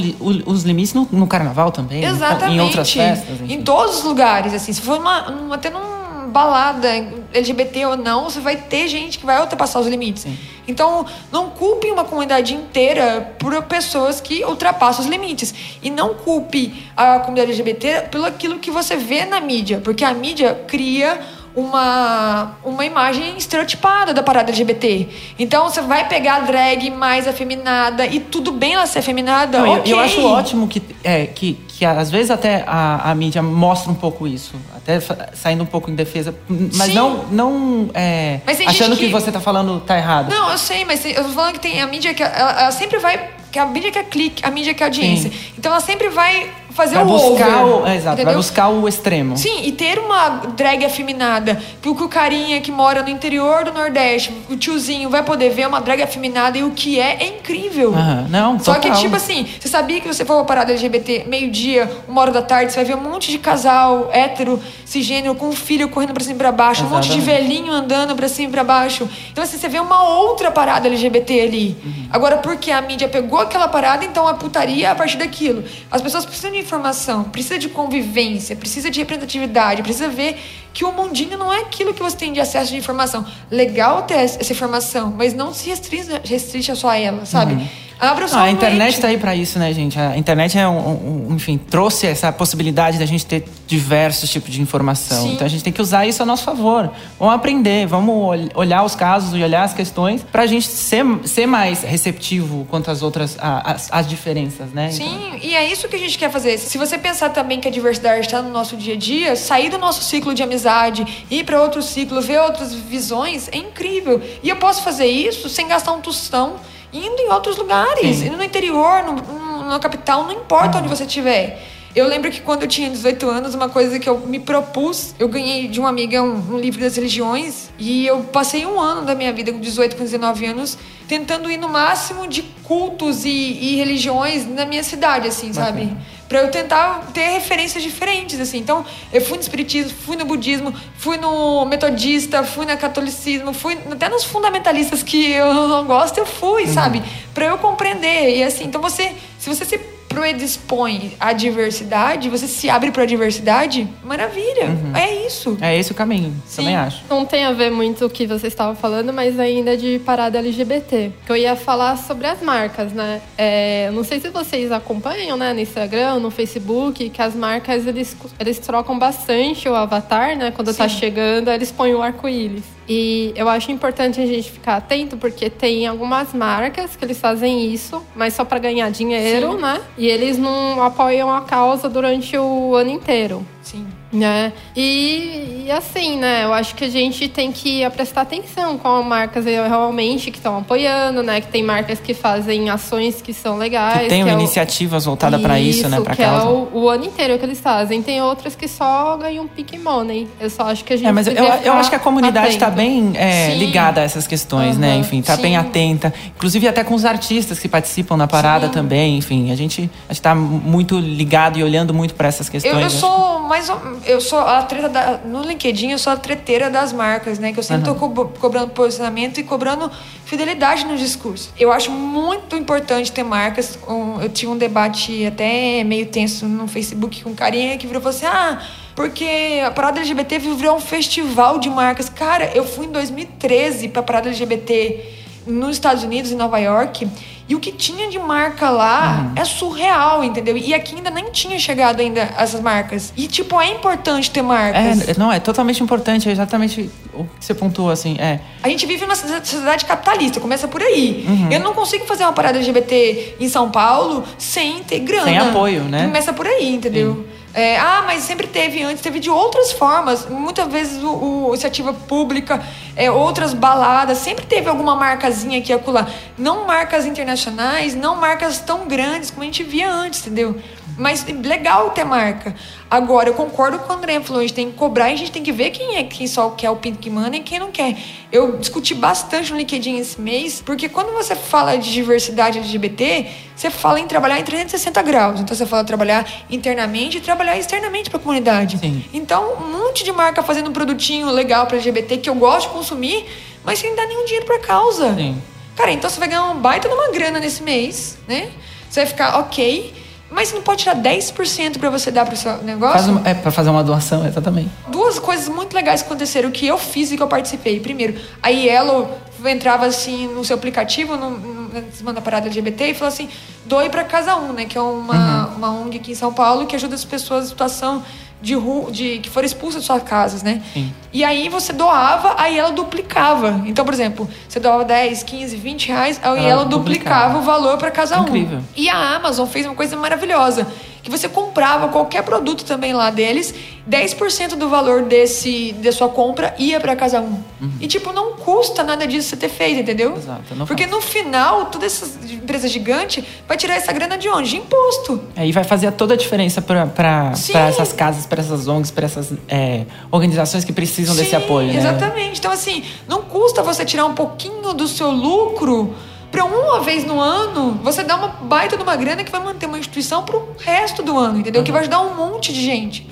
[0.45, 2.03] os limites no, no carnaval também?
[2.03, 2.57] Exatamente.
[2.57, 3.41] Em outras festas?
[3.41, 3.53] Enfim.
[3.53, 4.73] Em todos os lugares, assim.
[4.73, 6.87] Se for uma, uma, até numa balada
[7.33, 10.23] LGBT ou não, você vai ter gente que vai ultrapassar os limites.
[10.23, 10.37] Sim.
[10.69, 15.53] Então, não culpe uma comunidade inteira por pessoas que ultrapassam os limites.
[15.81, 19.81] E não culpe a comunidade LGBT pelo aquilo que você vê na mídia.
[19.83, 21.19] Porque a mídia cria
[21.55, 25.07] uma, uma imagem estereotipada da parada LGBT.
[25.37, 29.59] Então você vai pegar a drag mais afeminada e tudo bem ela ser afeminada.
[29.59, 29.93] Não, okay.
[29.93, 33.89] eu, eu, acho ótimo que, é, que, que às vezes até a, a mídia mostra
[33.89, 34.53] um pouco isso.
[34.75, 34.99] Até
[35.33, 36.35] saindo um pouco em defesa.
[36.49, 36.93] Mas Sim.
[36.93, 39.05] não, não é, achando que...
[39.05, 39.11] que...
[39.13, 40.29] você tá falando tá errado.
[40.29, 42.99] Não, eu sei, mas eu tô falando que tem a mídia que ela, ela sempre
[42.99, 43.29] vai.
[43.49, 45.31] Que a mídia quer clique, a mídia quer audiência.
[45.31, 45.37] Sim.
[45.57, 48.87] Então ela sempre vai fazer vai o buscar over, o, é, exato, vai buscar o
[48.87, 49.37] extremo.
[49.37, 54.33] Sim, e ter uma drag afeminada, que o carinha que mora no interior do Nordeste,
[54.49, 57.91] o tiozinho, vai poder ver uma drag afeminada e o que é, é incrível.
[57.91, 58.27] Uhum.
[58.29, 62.21] Não, Só que, tipo assim, você sabia que você for uma parada LGBT meio-dia, uma
[62.21, 65.89] hora da tarde, você vai ver um monte de casal hétero, cisgênero, com um filho
[65.89, 67.07] correndo pra cima e pra baixo, Exatamente.
[67.07, 69.07] um monte de velhinho andando pra cima e pra baixo.
[69.31, 71.77] Então, assim, você vê uma outra parada LGBT ali.
[71.83, 72.07] Uhum.
[72.11, 75.63] Agora, porque a mídia pegou aquela parada, então a putaria a partir daquilo.
[75.91, 80.37] As pessoas precisam de informação, precisa de convivência, precisa de representatividade, precisa ver
[80.73, 83.25] que o mundinho não é aquilo que você tem de acesso de informação.
[83.49, 87.53] Legal ter essa informação, mas não se restringe, restringe só a ela, sabe?
[87.53, 87.67] Uhum.
[87.99, 89.99] Abra o A internet está aí para isso, né, gente?
[89.99, 94.61] A internet é um, um, enfim, trouxe essa possibilidade da gente ter diversos tipos de
[94.61, 95.23] informação.
[95.23, 95.33] Sim.
[95.33, 96.89] Então a gente tem que usar isso a nosso favor.
[97.19, 101.45] Vamos aprender, vamos olhar os casos e olhar as questões para a gente ser, ser
[101.45, 104.91] mais receptivo quanto às outras às, às diferenças, né?
[104.91, 105.39] Sim, então...
[105.41, 106.57] e é isso que a gente quer fazer.
[106.57, 109.77] Se você pensar também que a diversidade está no nosso dia a dia, sair do
[109.77, 114.21] nosso ciclo de amizade, ir para outro ciclo, ver outras visões, é incrível.
[114.41, 116.55] E eu posso fazer isso sem gastar um tostão
[116.93, 118.27] indo em outros lugares, Sim.
[118.27, 121.61] indo no interior, no, no, na capital, não importa onde você estiver.
[121.95, 125.27] Eu lembro que quando eu tinha 18 anos, uma coisa que eu me propus, eu
[125.27, 129.15] ganhei de uma amiga um, um, livro das religiões e eu passei um ano da
[129.15, 133.75] minha vida, com 18, com 19 anos, tentando ir no máximo de cultos e, e
[133.75, 135.91] religiões na minha cidade, assim, sabe?
[136.29, 138.59] Pra eu tentar ter referências diferentes, assim.
[138.59, 143.77] Então, eu fui no espiritismo, fui no budismo, fui no metodista, fui no catolicismo, fui
[143.91, 146.73] até nos fundamentalistas que eu não gosto, eu fui, uhum.
[146.73, 147.03] sabe?
[147.33, 148.37] Pra eu compreender.
[148.37, 153.05] E assim, então você, se você se predispõe à diversidade, você se abre para a
[153.05, 154.65] diversidade, maravilha.
[154.65, 154.95] Uhum.
[154.95, 155.57] É isso.
[155.61, 156.57] É esse o caminho, Sim.
[156.57, 157.03] também acho.
[157.09, 161.11] Não tem a ver muito o que você estava falando, mas ainda de parada LGBT.
[161.25, 163.21] Que eu ia falar sobre as marcas, né?
[163.37, 168.15] É, não sei se vocês acompanham, né, no Instagram, no Facebook, que as marcas eles,
[168.39, 170.51] eles trocam bastante o avatar, né?
[170.51, 170.79] Quando tá Sim.
[170.79, 172.78] tá chegando, eles põem o arco-íris.
[172.89, 177.71] E eu acho importante a gente ficar atento, porque tem algumas marcas que eles fazem
[177.71, 179.61] isso, mas só para ganhar dinheiro, Sim.
[179.61, 179.79] né?
[179.95, 183.45] E eles não apoiam a causa durante o ano inteiro.
[183.61, 183.85] Sim.
[184.11, 184.53] Né?
[184.75, 186.43] E, e, assim, né?
[186.43, 191.21] Eu acho que a gente tem que prestar atenção com marcas realmente que estão apoiando,
[191.21, 191.41] né?
[191.41, 194.03] Que tem marcas que fazem ações que são legais.
[194.03, 196.01] Que tem que é iniciativas voltadas para isso, né?
[196.01, 196.45] Pra que causa.
[196.45, 198.01] é o, o, ano inteiro que eles fazem.
[198.01, 200.27] Tem outras que só ganham pick money.
[200.39, 201.07] Eu só acho que a gente.
[201.07, 204.73] É, mas eu, eu acho que a comunidade está bem é, ligada a essas questões,
[204.73, 204.97] uhum, né?
[204.97, 206.11] Enfim, está bem atenta.
[206.35, 208.73] Inclusive até com os artistas que participam na parada sim.
[208.73, 209.17] também.
[209.17, 212.73] Enfim, a gente está muito ligado e olhando muito para essas questões.
[212.73, 213.69] Eu, eu sou mais
[214.05, 217.53] eu sou a treta da, no LinkedIn, eu sou a treteira das marcas, né?
[217.53, 217.97] Que eu sempre uhum.
[217.97, 219.91] tô co cobrando posicionamento e cobrando
[220.25, 221.53] fidelidade no discurso.
[221.59, 223.77] Eu acho muito importante ter marcas.
[223.87, 227.99] Um, eu tinha um debate até meio tenso no Facebook com um carinha que virou
[227.99, 228.61] e falou assim: ah,
[228.95, 232.09] porque a Parada LGBT virou um festival de marcas.
[232.09, 237.07] Cara, eu fui em 2013 pra Parada LGBT nos Estados Unidos, em Nova York.
[237.49, 239.41] E o que tinha de marca lá uhum.
[239.41, 240.55] é surreal, entendeu?
[240.55, 243.11] E aqui ainda nem tinha chegado ainda essas marcas.
[243.17, 245.09] E, tipo, é importante ter marcas.
[245.09, 248.39] É, não, é totalmente importante, é exatamente o que você pontuou, assim, é.
[248.61, 251.25] A gente vive numa sociedade capitalista, começa por aí.
[251.27, 251.51] Uhum.
[251.51, 255.23] Eu não consigo fazer uma parada LGBT em São Paulo sem ter grana.
[255.23, 256.05] Sem apoio, né?
[256.05, 257.15] Começa por aí, entendeu?
[257.15, 257.38] Sim.
[257.59, 260.25] É, ah, mas sempre teve antes, teve de outras formas.
[260.25, 262.63] Muitas vezes o, o iniciativa pública,
[262.95, 266.07] é, outras baladas, sempre teve alguma marcazinha aqui e acolá.
[266.37, 270.57] Não marcas internacionais, não marcas tão grandes como a gente via antes, entendeu?
[270.99, 272.53] Mas legal ter marca.
[272.91, 275.31] Agora, eu concordo com o André falou, a gente tem que cobrar e a gente
[275.31, 277.97] tem que ver quem é quem só quer o Pink Money e quem não quer.
[278.29, 283.69] Eu discuti bastante no LinkedIn esse mês, porque quando você fala de diversidade LGBT, você
[283.69, 285.39] fala em trabalhar em 360 graus.
[285.39, 288.77] Então você fala trabalhar internamente e trabalhar externamente para a comunidade.
[288.77, 289.05] Sim.
[289.13, 292.73] Então, um monte de marca fazendo um produtinho legal para LGBT que eu gosto de
[292.73, 293.25] consumir,
[293.63, 295.15] mas sem dar nenhum dinheiro para causa.
[295.15, 295.41] Sim.
[295.77, 298.51] Cara, então você vai ganhar um baita de uma grana nesse mês, né?
[298.89, 299.93] Você vai ficar ok
[300.31, 303.11] mas não pode tirar 10% para você dar para o seu negócio?
[303.11, 304.69] Uma, é, para fazer uma doação, exatamente.
[304.87, 307.79] Duas coisas muito legais que aconteceram, que eu fiz e que eu participei.
[307.79, 313.29] Primeiro, a Yellow entrava assim no seu aplicativo, no, no, parada LGBT, e falou assim:
[313.65, 314.65] doe para Casa 1, né?
[314.65, 315.55] Que é uma, uhum.
[315.55, 318.03] uma ONG aqui em São Paulo que ajuda as pessoas em situação
[318.41, 320.61] de, rua, de que foram expulsas de suas casas, né?
[320.73, 320.93] Sim.
[321.11, 323.61] E aí você doava, aí ela duplicava.
[323.65, 327.41] Então, por exemplo, você doava 10, 15, 20 reais, aí ela, ela duplicava, duplicava, o
[327.41, 328.59] valor para casa Incrível.
[328.59, 328.63] um.
[328.75, 330.67] E a Amazon fez uma coisa maravilhosa
[331.09, 333.53] que você comprava qualquer produto também lá deles,
[333.89, 337.43] 10% do valor desse da sua compra ia para casa um.
[337.59, 337.71] Uhum.
[337.81, 340.15] E tipo, não custa nada disso você ter feito, entendeu?
[340.15, 340.65] Exato.
[340.67, 344.51] Porque no final, todas essas empresas gigantes vai tirar essa grana de onde?
[344.51, 345.21] De imposto.
[345.35, 349.33] Aí é, vai fazer toda a diferença para essas casas, para essas ONGs, para essas
[349.47, 351.67] é, organizações que precisam Sim, desse apoio.
[351.67, 351.77] Né?
[351.77, 352.39] Exatamente.
[352.39, 355.95] Então, assim, não custa você tirar um pouquinho do seu lucro
[356.31, 359.65] para uma vez no ano, você dá uma baita de uma grana que vai manter
[359.65, 361.61] uma instituição para o resto do ano, entendeu?
[361.61, 361.65] Uhum.
[361.65, 363.07] Que vai ajudar um monte de gente.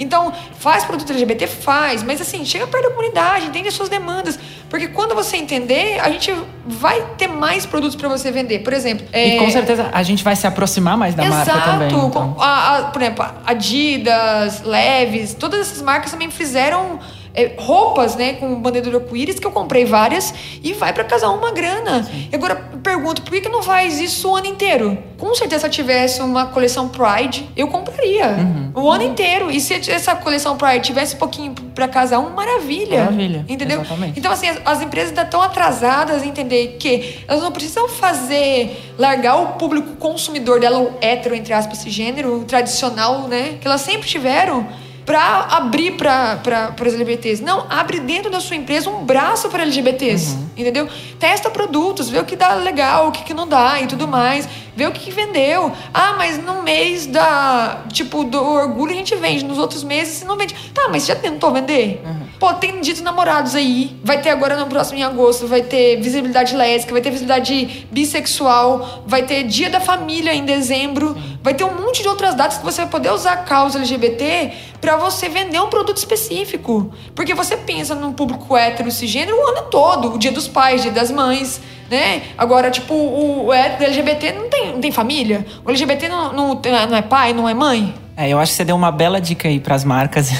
[0.00, 1.46] Então, faz produto LGBT?
[1.46, 4.38] Faz, mas assim, chega perto da comunidade, entende as suas demandas.
[4.70, 8.60] Porque quando você entender, a gente vai ter mais produtos para você vender.
[8.60, 9.06] Por exemplo.
[9.12, 9.36] E é...
[9.36, 11.50] com certeza a gente vai se aproximar mais da Exato.
[11.50, 11.88] marca também.
[11.88, 12.36] Então.
[12.38, 16.98] A, a, por exemplo, Adidas, Leves, todas essas marcas também fizeram
[17.34, 21.30] é, roupas, né, com bandeira do arco-íris, que eu comprei várias, e vai para casar
[21.30, 22.08] uma grana.
[22.30, 24.98] E agora pergunto, por que, que não faz isso o ano inteiro?
[25.18, 28.72] Com certeza, se eu tivesse uma coleção Pride, eu compraria uhum.
[28.74, 29.50] o ano inteiro.
[29.50, 33.04] E se essa coleção Pride tivesse um pouquinho para casar um, maravilha.
[33.04, 33.44] Maravilha.
[33.48, 33.80] Entendeu?
[33.80, 34.18] Exatamente.
[34.18, 38.94] Então, assim, as, as empresas ainda estão atrasadas em entender que elas não precisam fazer,
[38.98, 43.82] largar o público consumidor dela, o hétero, entre aspas, esse gênero tradicional, né, que elas
[43.82, 44.66] sempre tiveram
[45.10, 47.42] para abrir para os LGBTs.
[47.42, 50.48] Não, abre dentro da sua empresa um braço para LGBTs, uhum.
[50.56, 50.88] entendeu?
[51.18, 54.48] Testa produtos, vê o que dá legal, o que, que não dá e tudo mais.
[54.76, 55.72] Vê o que, que vendeu.
[55.92, 60.36] Ah, mas no mês da, tipo, do orgulho a gente vende, nos outros meses não
[60.36, 60.54] vende.
[60.72, 62.02] Tá, mas já tentou vender?
[62.04, 62.20] Uhum.
[62.38, 63.98] Pô, tem dito namorados aí.
[64.02, 69.04] Vai ter agora no próximo em agosto, vai ter visibilidade lésbica, vai ter visibilidade bissexual,
[69.06, 72.64] vai ter dia da família em dezembro, vai ter um monte de outras datas que
[72.64, 76.92] você vai poder usar a causa LGBT para você vender um produto específico.
[77.14, 80.90] Porque você pensa num público hétero cisgênero o ano todo, o dia dos pais, dia
[80.90, 82.22] das mães, né?
[82.38, 85.44] Agora, tipo, o, LGBT não tem, não tem família?
[85.64, 87.92] O LGBT não, não, não é pai, não é mãe?
[88.16, 90.30] É, eu acho que você deu uma bela dica aí pras marcas.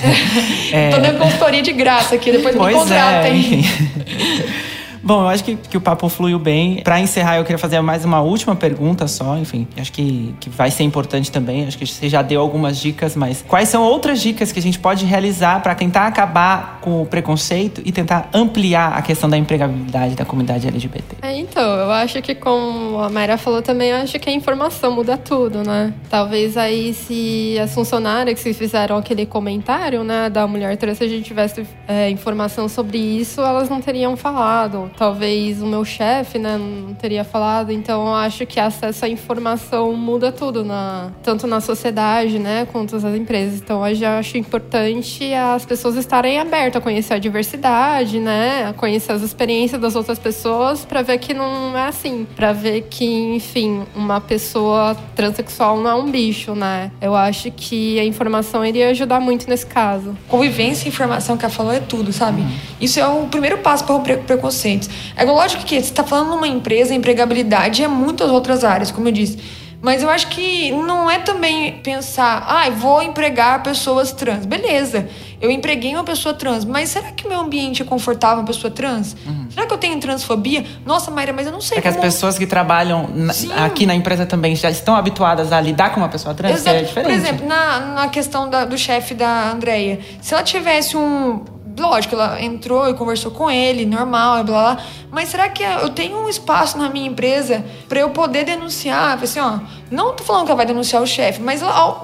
[0.72, 0.90] é...
[0.94, 3.64] Tô dando consultoria de graça aqui, depois pois me contratem.
[3.64, 4.69] É,
[5.02, 6.82] Bom, eu acho que, que o papo fluiu bem.
[6.82, 9.36] Para encerrar, eu queria fazer mais uma última pergunta só.
[9.38, 11.66] Enfim, acho que, que vai ser importante também.
[11.66, 14.78] Acho que você já deu algumas dicas, mas quais são outras dicas que a gente
[14.78, 20.14] pode realizar para tentar acabar com o preconceito e tentar ampliar a questão da empregabilidade
[20.14, 21.16] da comunidade LGBT?
[21.22, 24.92] É, então, eu acho que, como a Mayra falou também, eu acho que a informação
[24.92, 25.94] muda tudo, né?
[26.10, 31.08] Talvez aí, se as funcionárias que fizeram aquele comentário, né, da mulher trans, se a
[31.08, 36.56] gente tivesse é, informação sobre isso, elas não teriam falado talvez o meu chefe, né,
[36.58, 37.72] não teria falado.
[37.72, 42.98] Então, eu acho que acesso à informação muda tudo, na, tanto na sociedade, né, quanto
[42.98, 43.60] nas empresas.
[43.60, 48.72] Então, eu já acho importante as pessoas estarem abertas a conhecer a diversidade, né, a
[48.72, 53.04] conhecer as experiências das outras pessoas, para ver que não é assim, para ver que,
[53.04, 56.90] enfim, uma pessoa transexual não é um bicho, né.
[57.00, 60.16] Eu acho que a informação iria ajudar muito nesse caso.
[60.28, 62.42] Convivência e informação que ela falou é tudo, sabe?
[62.80, 64.79] Isso é o primeiro passo para o preconceito.
[65.16, 69.12] É lógico que você está falando numa empresa, empregabilidade é muitas outras áreas, como eu
[69.12, 69.38] disse.
[69.82, 74.44] Mas eu acho que não é também pensar, ah, vou empregar pessoas trans.
[74.44, 75.08] Beleza,
[75.40, 79.16] eu empreguei uma pessoa trans, mas será que meu ambiente é confortável uma pessoa trans?
[79.26, 79.46] Uhum.
[79.50, 80.66] Será que eu tenho transfobia?
[80.84, 81.78] Nossa, Mayra, mas eu não sei.
[81.78, 81.94] É como...
[81.94, 83.32] que as pessoas que trabalham na,
[83.64, 86.76] aqui na empresa também já estão habituadas a lidar com uma pessoa trans, Exato.
[86.76, 87.10] é diferente.
[87.10, 91.42] Por exemplo, na, na questão da, do chefe da Andrea, se ela tivesse um
[91.78, 94.84] lógico, ela entrou e conversou com ele, normal, blá blá.
[95.10, 99.18] Mas será que eu tenho um espaço na minha empresa para eu poder denunciar?
[99.22, 99.58] Assim, ó,
[99.90, 101.60] não tô falando que ela vai denunciar o chefe, mas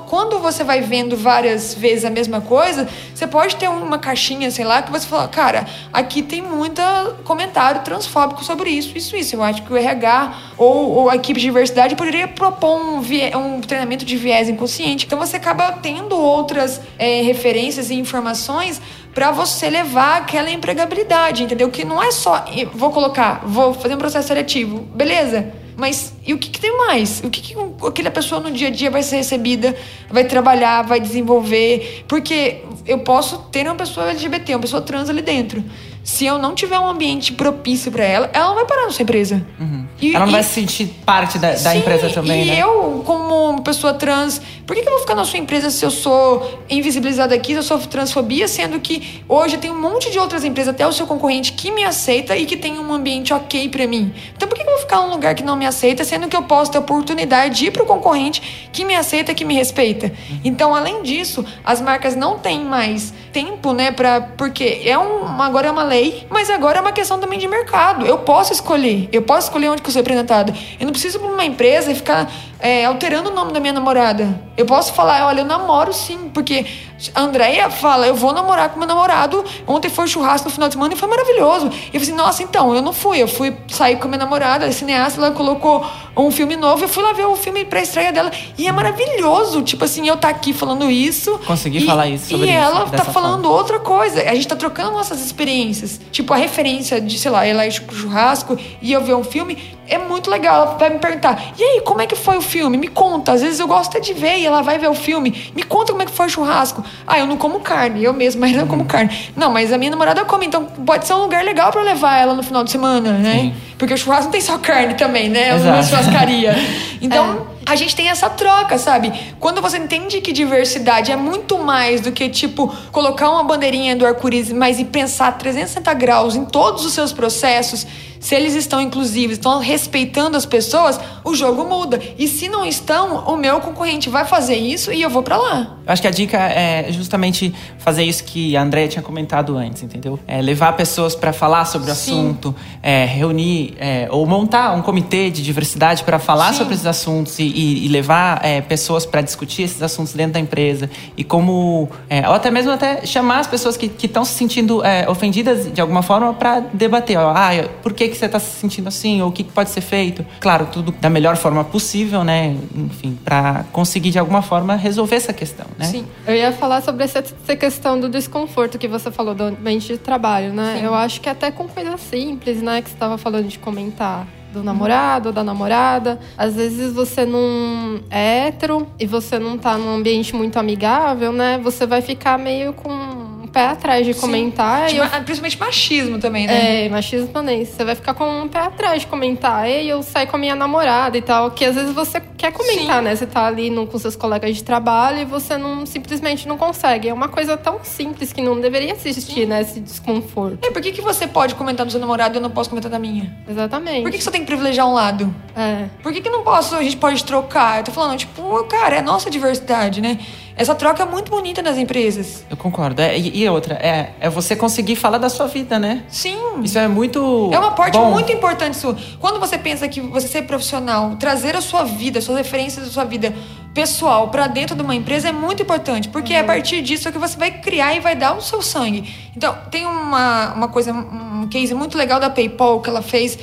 [0.07, 4.65] quando você vai vendo várias vezes a mesma coisa, você pode ter uma caixinha, sei
[4.65, 6.83] lá, que você fala, cara, aqui tem muito
[7.25, 9.37] comentário transfóbico sobre isso, isso, isso.
[9.37, 13.61] Eu acho que o RH ou, ou a equipe de diversidade poderia propor um, um
[13.61, 15.07] treinamento de viés inconsciente.
[15.07, 18.81] Então você acaba tendo outras é, referências e informações
[19.17, 21.71] para você levar aquela empregabilidade, entendeu?
[21.71, 25.55] Que não é só vou colocar, vou fazer um processo seletivo, beleza?
[25.75, 27.23] Mas e o que, que tem mais?
[27.25, 29.75] O que, que aquela pessoa no dia a dia vai ser recebida,
[30.11, 32.05] vai trabalhar, vai desenvolver?
[32.07, 35.65] Porque eu posso ter uma pessoa LGBT, uma pessoa trans ali dentro
[36.07, 39.03] se eu não tiver um ambiente propício para ela, ela não vai parar na sua
[39.03, 39.45] empresa.
[39.59, 39.85] Uhum.
[40.01, 42.55] E, ela não e, vai se sentir parte da, da sim, empresa também, e né?
[42.55, 45.85] E eu, como pessoa trans, por que, que eu vou ficar na sua empresa se
[45.85, 50.17] eu sou invisibilizada aqui, se eu sofro transfobia, sendo que hoje tem um monte de
[50.17, 53.69] outras empresas, até o seu concorrente, que me aceita e que tem um ambiente ok
[53.69, 54.15] para mim?
[54.37, 56.37] Então por que, que eu vou ficar num lugar que não me aceita, sendo que
[56.37, 60.07] eu posso ter a oportunidade de ir pro concorrente que me aceita, que me respeita?
[60.07, 60.41] Uhum.
[60.45, 65.69] Então, além disso, as marcas não têm mais tempo, né, para porque é um agora
[65.69, 68.07] é uma lei, mas agora é uma questão também de mercado.
[68.07, 70.55] Eu posso escolher, eu posso escolher onde que eu sou representada.
[70.81, 73.73] Eu não preciso ir para uma empresa e ficar é, alterando o nome da minha
[73.73, 74.41] namorada.
[74.57, 76.67] Eu posso falar, olha, eu namoro sim, porque
[77.15, 79.45] a Andrea fala, eu vou namorar com meu namorado.
[79.67, 81.67] Ontem foi churrasco no final de semana e foi maravilhoso.
[81.67, 83.19] E eu falei assim, nossa, então, eu não fui.
[83.23, 85.85] Eu fui sair com minha namorada, a cineasta, ela colocou
[86.17, 86.83] um filme novo.
[86.85, 88.33] Eu fui lá ver o filme pra estreia dela.
[88.57, 89.63] E é maravilhoso.
[89.63, 91.39] Tipo assim, eu tá aqui falando isso.
[91.47, 93.57] Consegui e, falar isso sobre E isso, ela tá falando forma.
[93.57, 94.23] outra coisa.
[94.23, 96.01] A gente tá trocando nossas experiências.
[96.11, 99.99] Tipo, a referência de, sei lá, ela ir churrasco e eu ver um filme é
[99.99, 100.63] muito legal.
[100.63, 102.77] Ela vai me perguntar: e aí, como é que foi o filme?
[102.77, 103.33] Me conta.
[103.33, 105.51] Às vezes eu gosto até de ver e ela vai ver o filme.
[105.55, 106.85] Me conta como é que foi o churrasco.
[107.07, 109.33] Ah, eu não como carne, eu mesma não como carne.
[109.37, 112.35] Não, mas a minha namorada come, então pode ser um lugar legal para levar ela
[112.35, 113.41] no final de semana, né?
[113.41, 113.55] Sim.
[113.79, 115.49] Porque o churrasco não tem só carne também, né?
[115.51, 116.55] É uma churrascaria.
[116.99, 117.47] Então.
[117.53, 119.13] É a gente tem essa troca, sabe?
[119.41, 124.07] Quando você entende que diversidade é muito mais do que, tipo, colocar uma bandeirinha do
[124.07, 127.85] arco-íris, mas e pensar 360 graus em todos os seus processos,
[128.21, 132.01] se eles estão inclusivos, estão respeitando as pessoas, o jogo muda.
[132.19, 135.77] E se não estão, o meu concorrente vai fazer isso e eu vou para lá.
[135.87, 139.83] Eu acho que a dica é justamente fazer isso que a Andrea tinha comentado antes,
[139.83, 140.19] entendeu?
[140.27, 142.13] É levar pessoas para falar sobre o Sim.
[142.13, 146.59] assunto, é, reunir é, ou montar um comitê de diversidade para falar Sim.
[146.59, 150.41] sobre esses assuntos e, e, e levar é, pessoas para discutir esses assuntos dentro da
[150.41, 154.85] empresa e como é, ou até mesmo até chamar as pessoas que estão se sentindo
[154.85, 157.51] é, ofendidas de alguma forma para debater, ó, ah,
[157.83, 160.25] por que que você está se sentindo assim ou o que pode ser feito?
[160.39, 162.55] Claro, tudo da melhor forma possível, né?
[162.75, 165.87] Enfim, para conseguir de alguma forma resolver essa questão, né?
[165.87, 166.05] Sim.
[166.27, 167.23] Eu ia falar sobre essa
[167.57, 170.77] questão do desconforto que você falou do ambiente de trabalho, né?
[170.79, 170.85] Sim.
[170.85, 174.63] Eu acho que até com coisas simples, né, que você estava falando de comentar do
[174.63, 176.19] namorado da namorada.
[176.37, 181.59] Às vezes você não é hétero e você não tá num ambiente muito amigável, né?
[181.63, 183.26] Você vai ficar meio com
[183.57, 184.89] pé atrás de comentar.
[184.89, 185.23] Tipo, eu...
[185.23, 186.85] Principalmente machismo também, né?
[186.85, 187.65] É, machismo também.
[187.65, 189.69] Você vai ficar com um pé atrás de comentar.
[189.69, 191.51] E eu saio com a minha namorada e tal.
[191.51, 193.05] Que às vezes você quer comentar, Sim.
[193.05, 193.17] né?
[193.17, 197.09] Você tá ali no, com seus colegas de trabalho e você não simplesmente não consegue.
[197.09, 199.47] É uma coisa tão simples que não deveria existir, Sim.
[199.47, 199.63] né?
[199.63, 200.59] Esse desconforto.
[200.63, 202.91] É, por que, que você pode comentar do seu namorado e eu não posso comentar
[202.91, 203.35] da minha?
[203.49, 204.03] Exatamente.
[204.03, 205.35] Por que, que você tem que privilegiar um lado?
[205.57, 205.87] É.
[206.03, 207.79] Por que, que não posso, a gente pode trocar?
[207.79, 210.19] Eu tô falando, tipo, cara, é nossa diversidade, né?
[210.57, 212.45] Essa troca é muito bonita nas empresas.
[212.49, 213.03] Eu concordo.
[213.03, 216.03] É, e, e, outra, é, é você conseguir falar da sua vida, né?
[216.09, 216.39] Sim.
[216.63, 217.51] Isso é muito.
[217.53, 218.11] É uma parte bom.
[218.11, 218.97] muito importante sua.
[219.21, 223.05] Quando você pensa que você ser profissional, trazer a sua vida, suas referências da sua
[223.05, 223.35] vida
[223.75, 226.39] pessoal para dentro de uma empresa é muito importante, porque uhum.
[226.39, 229.15] é a partir disso que você vai criar e vai dar o seu sangue.
[229.37, 233.39] Então, tem uma, uma coisa, um case muito legal da PayPal que ela fez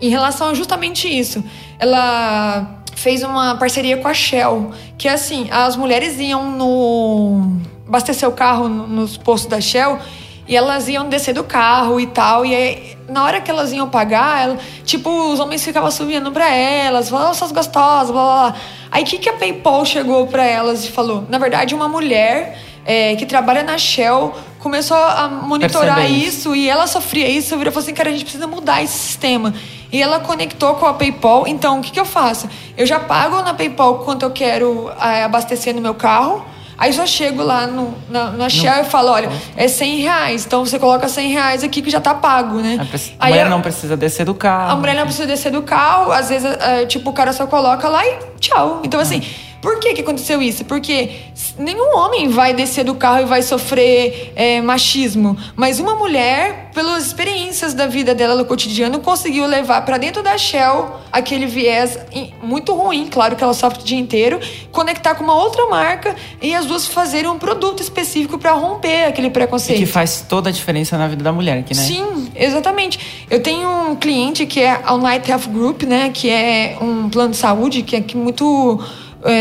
[0.00, 1.42] em relação a justamente isso.
[1.80, 8.32] Ela fez uma parceria com a Shell, que assim, as mulheres iam no abastecer o
[8.32, 9.98] carro nos postos da Shell
[10.46, 13.88] e elas iam descer do carro e tal, e aí, na hora que elas iam
[13.88, 18.50] pagar, ela, tipo, os homens ficavam subindo pra elas, falando, oh, suas gostosas, blá blá
[18.50, 18.60] blá.
[18.90, 21.24] Aí o que, que a PayPal chegou pra elas e falou?
[21.28, 26.86] Na verdade, uma mulher é, que trabalha na Shell começou a monitorar isso e ela
[26.86, 27.56] sofria isso.
[27.56, 29.52] Virou e falou assim: cara, a gente precisa mudar esse sistema.
[29.92, 31.46] E ela conectou com a PayPal.
[31.46, 32.48] Então, o que, que eu faço?
[32.76, 36.44] Eu já pago na PayPal quanto eu quero é, abastecer no meu carro.
[36.78, 40.46] Aí só chego lá no, na, na Shell e falo, olha, é 100 reais.
[40.46, 42.78] Então você coloca 100 reais aqui que já tá pago, né?
[43.20, 44.72] A, mulher não precisa descer do carro.
[44.72, 46.10] A mulher não precisa descer do carro.
[46.10, 48.80] Às vezes, é, tipo, o cara só coloca lá e tchau.
[48.82, 49.22] Então, assim...
[49.48, 50.64] Ah por que, que aconteceu isso?
[50.64, 51.10] Porque
[51.56, 57.06] nenhum homem vai descer do carro e vai sofrer é, machismo, mas uma mulher, pelas
[57.06, 61.96] experiências da vida dela no cotidiano, conseguiu levar para dentro da Shell aquele viés
[62.42, 64.40] muito ruim, claro que ela sofre o dia inteiro,
[64.72, 69.30] conectar com uma outra marca e as duas fazerem um produto específico para romper aquele
[69.30, 69.78] preconceito.
[69.78, 71.82] E que faz toda a diferença na vida da mulher, aqui, né?
[71.82, 73.24] Sim, exatamente.
[73.30, 77.30] Eu tenho um cliente que é a United Health Group, né, que é um plano
[77.30, 78.82] de saúde que é muito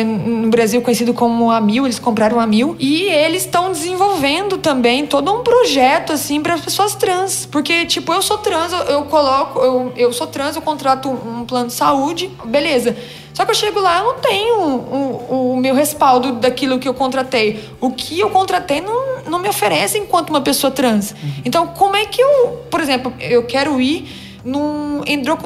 [0.06, 5.08] no Brasil conhecido como a Mil, eles compraram a Mil e eles estão desenvolvendo também
[5.08, 9.04] todo um projeto assim para as pessoas trans, porque tipo eu sou trans, eu, eu
[9.06, 12.96] coloco, eu, eu sou trans, eu contrato um plano de saúde, beleza?
[13.34, 16.88] Só que eu chego lá, eu não tenho o, o, o, meu respaldo daquilo que
[16.88, 17.64] eu contratei.
[17.80, 21.12] O que eu contratei não, não me oferece enquanto uma pessoa trans.
[21.12, 21.32] Uhum.
[21.46, 24.06] Então, como é que eu, por exemplo, eu quero ir
[24.44, 25.38] num endro,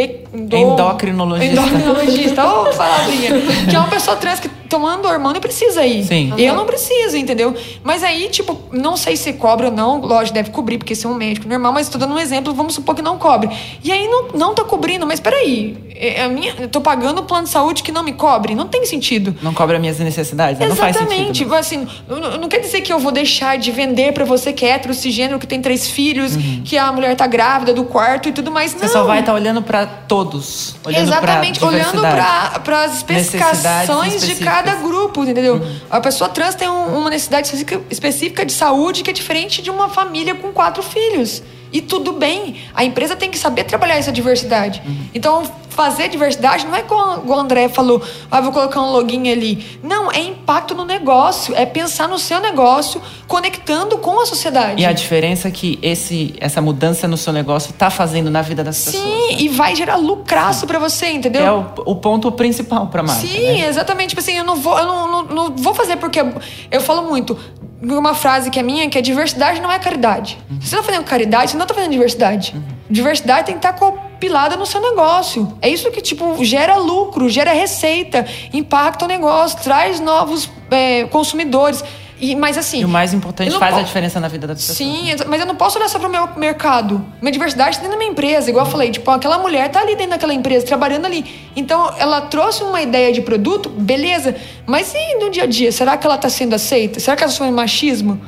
[0.00, 1.60] ende, endo, endocrinologista.
[1.60, 3.30] Endocrinologista, oh, palavrinha.
[3.68, 6.04] que é uma pessoa trans que tomando hormônio precisa ir.
[6.04, 6.32] Sim.
[6.36, 7.54] Eu não preciso, entendeu?
[7.82, 11.08] Mas aí, tipo, não sei se cobra ou não, lógico, deve cobrir, porque se é
[11.08, 13.50] um médico normal, mas tô dando um exemplo, vamos supor que não cobre.
[13.82, 17.20] E aí não, não tá cobrindo, mas peraí, é, é a minha, eu tô pagando
[17.20, 19.34] o plano de saúde que não me cobre, não tem sentido.
[19.42, 20.68] Não cobre as minhas necessidades, Exatamente.
[20.68, 21.54] não faz sentido.
[21.54, 24.64] Exatamente, assim, não, não, quer dizer que eu vou deixar de vender para você que
[24.64, 26.62] é hétero, cisgênero, que tem três filhos, uhum.
[26.64, 28.80] que a mulher tá grávida do quarto e tudo mais, não.
[28.80, 34.34] Você só vai estar tá olhando para todos, olhando Exatamente, olhando para as especificações de
[34.36, 35.56] cada cada grupo, entendeu?
[35.56, 35.80] Uhum.
[35.90, 37.52] A pessoa trans tem um, uma necessidade
[37.90, 41.42] específica de saúde que é diferente de uma família com quatro filhos.
[41.76, 42.56] E tudo bem.
[42.74, 44.80] A empresa tem que saber trabalhar essa diversidade.
[44.86, 45.08] Uhum.
[45.14, 49.78] Então, fazer diversidade não é como o André falou, ah, vou colocar um login ali.
[49.82, 54.80] Não, é impacto no negócio, é pensar no seu negócio, conectando com a sociedade.
[54.80, 58.64] E a diferença é que esse, essa mudança no seu negócio está fazendo na vida
[58.64, 59.04] das Sim, pessoas.
[59.04, 59.42] Sim, né?
[59.42, 61.44] e vai gerar lucraço para você, entendeu?
[61.44, 63.20] É o, o ponto principal para marca.
[63.20, 63.68] Sim, né?
[63.68, 64.08] exatamente.
[64.08, 66.24] Tipo assim, eu não vou, eu não, não, não vou fazer porque
[66.70, 67.38] eu falo muito,
[67.82, 70.38] uma frase que é minha, que é diversidade não é caridade.
[70.50, 70.60] Uhum.
[70.60, 72.54] Se você está fazendo caridade, você não está fazendo diversidade.
[72.54, 72.62] Uhum.
[72.88, 75.56] Diversidade tem que estar tá compilada no seu negócio.
[75.60, 81.84] É isso que, tipo, gera lucro, gera receita, impacta o negócio, traz novos é, consumidores.
[82.20, 82.80] E, mas assim.
[82.80, 84.74] E o mais importante, faz a diferença na vida da pessoa.
[84.74, 87.04] Sim, mas eu não posso olhar só para o meu mercado.
[87.20, 88.48] Minha diversidade está dentro da minha empresa.
[88.48, 91.24] Igual eu falei, tipo, aquela mulher tá ali dentro daquela empresa, trabalhando ali.
[91.54, 94.34] Então, ela trouxe uma ideia de produto, beleza.
[94.66, 95.70] Mas e no dia a dia?
[95.70, 96.98] Será que ela está sendo aceita?
[97.00, 98.20] Será que ela sofre machismo?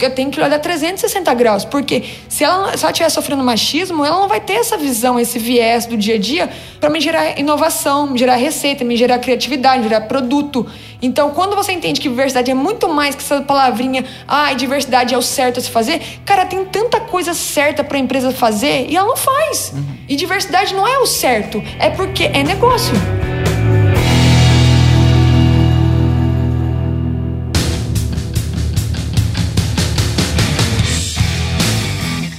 [0.00, 1.64] Eu tenho que olhar 360 graus.
[1.64, 5.38] Porque se ela, se ela estiver sofrendo machismo, ela não vai ter essa visão, esse
[5.38, 6.50] viés do dia a dia
[6.80, 10.66] para me gerar inovação, me gerar receita, me gerar criatividade, me gerar produto.
[11.02, 15.18] Então, quando você entende que diversidade é muito mais que essa palavrinha, ah, diversidade é
[15.18, 18.96] o certo a se fazer, cara, tem tanta coisa certa para a empresa fazer e
[18.96, 19.72] ela não faz.
[19.74, 19.84] Uhum.
[20.08, 22.94] E diversidade não é o certo, é porque é negócio.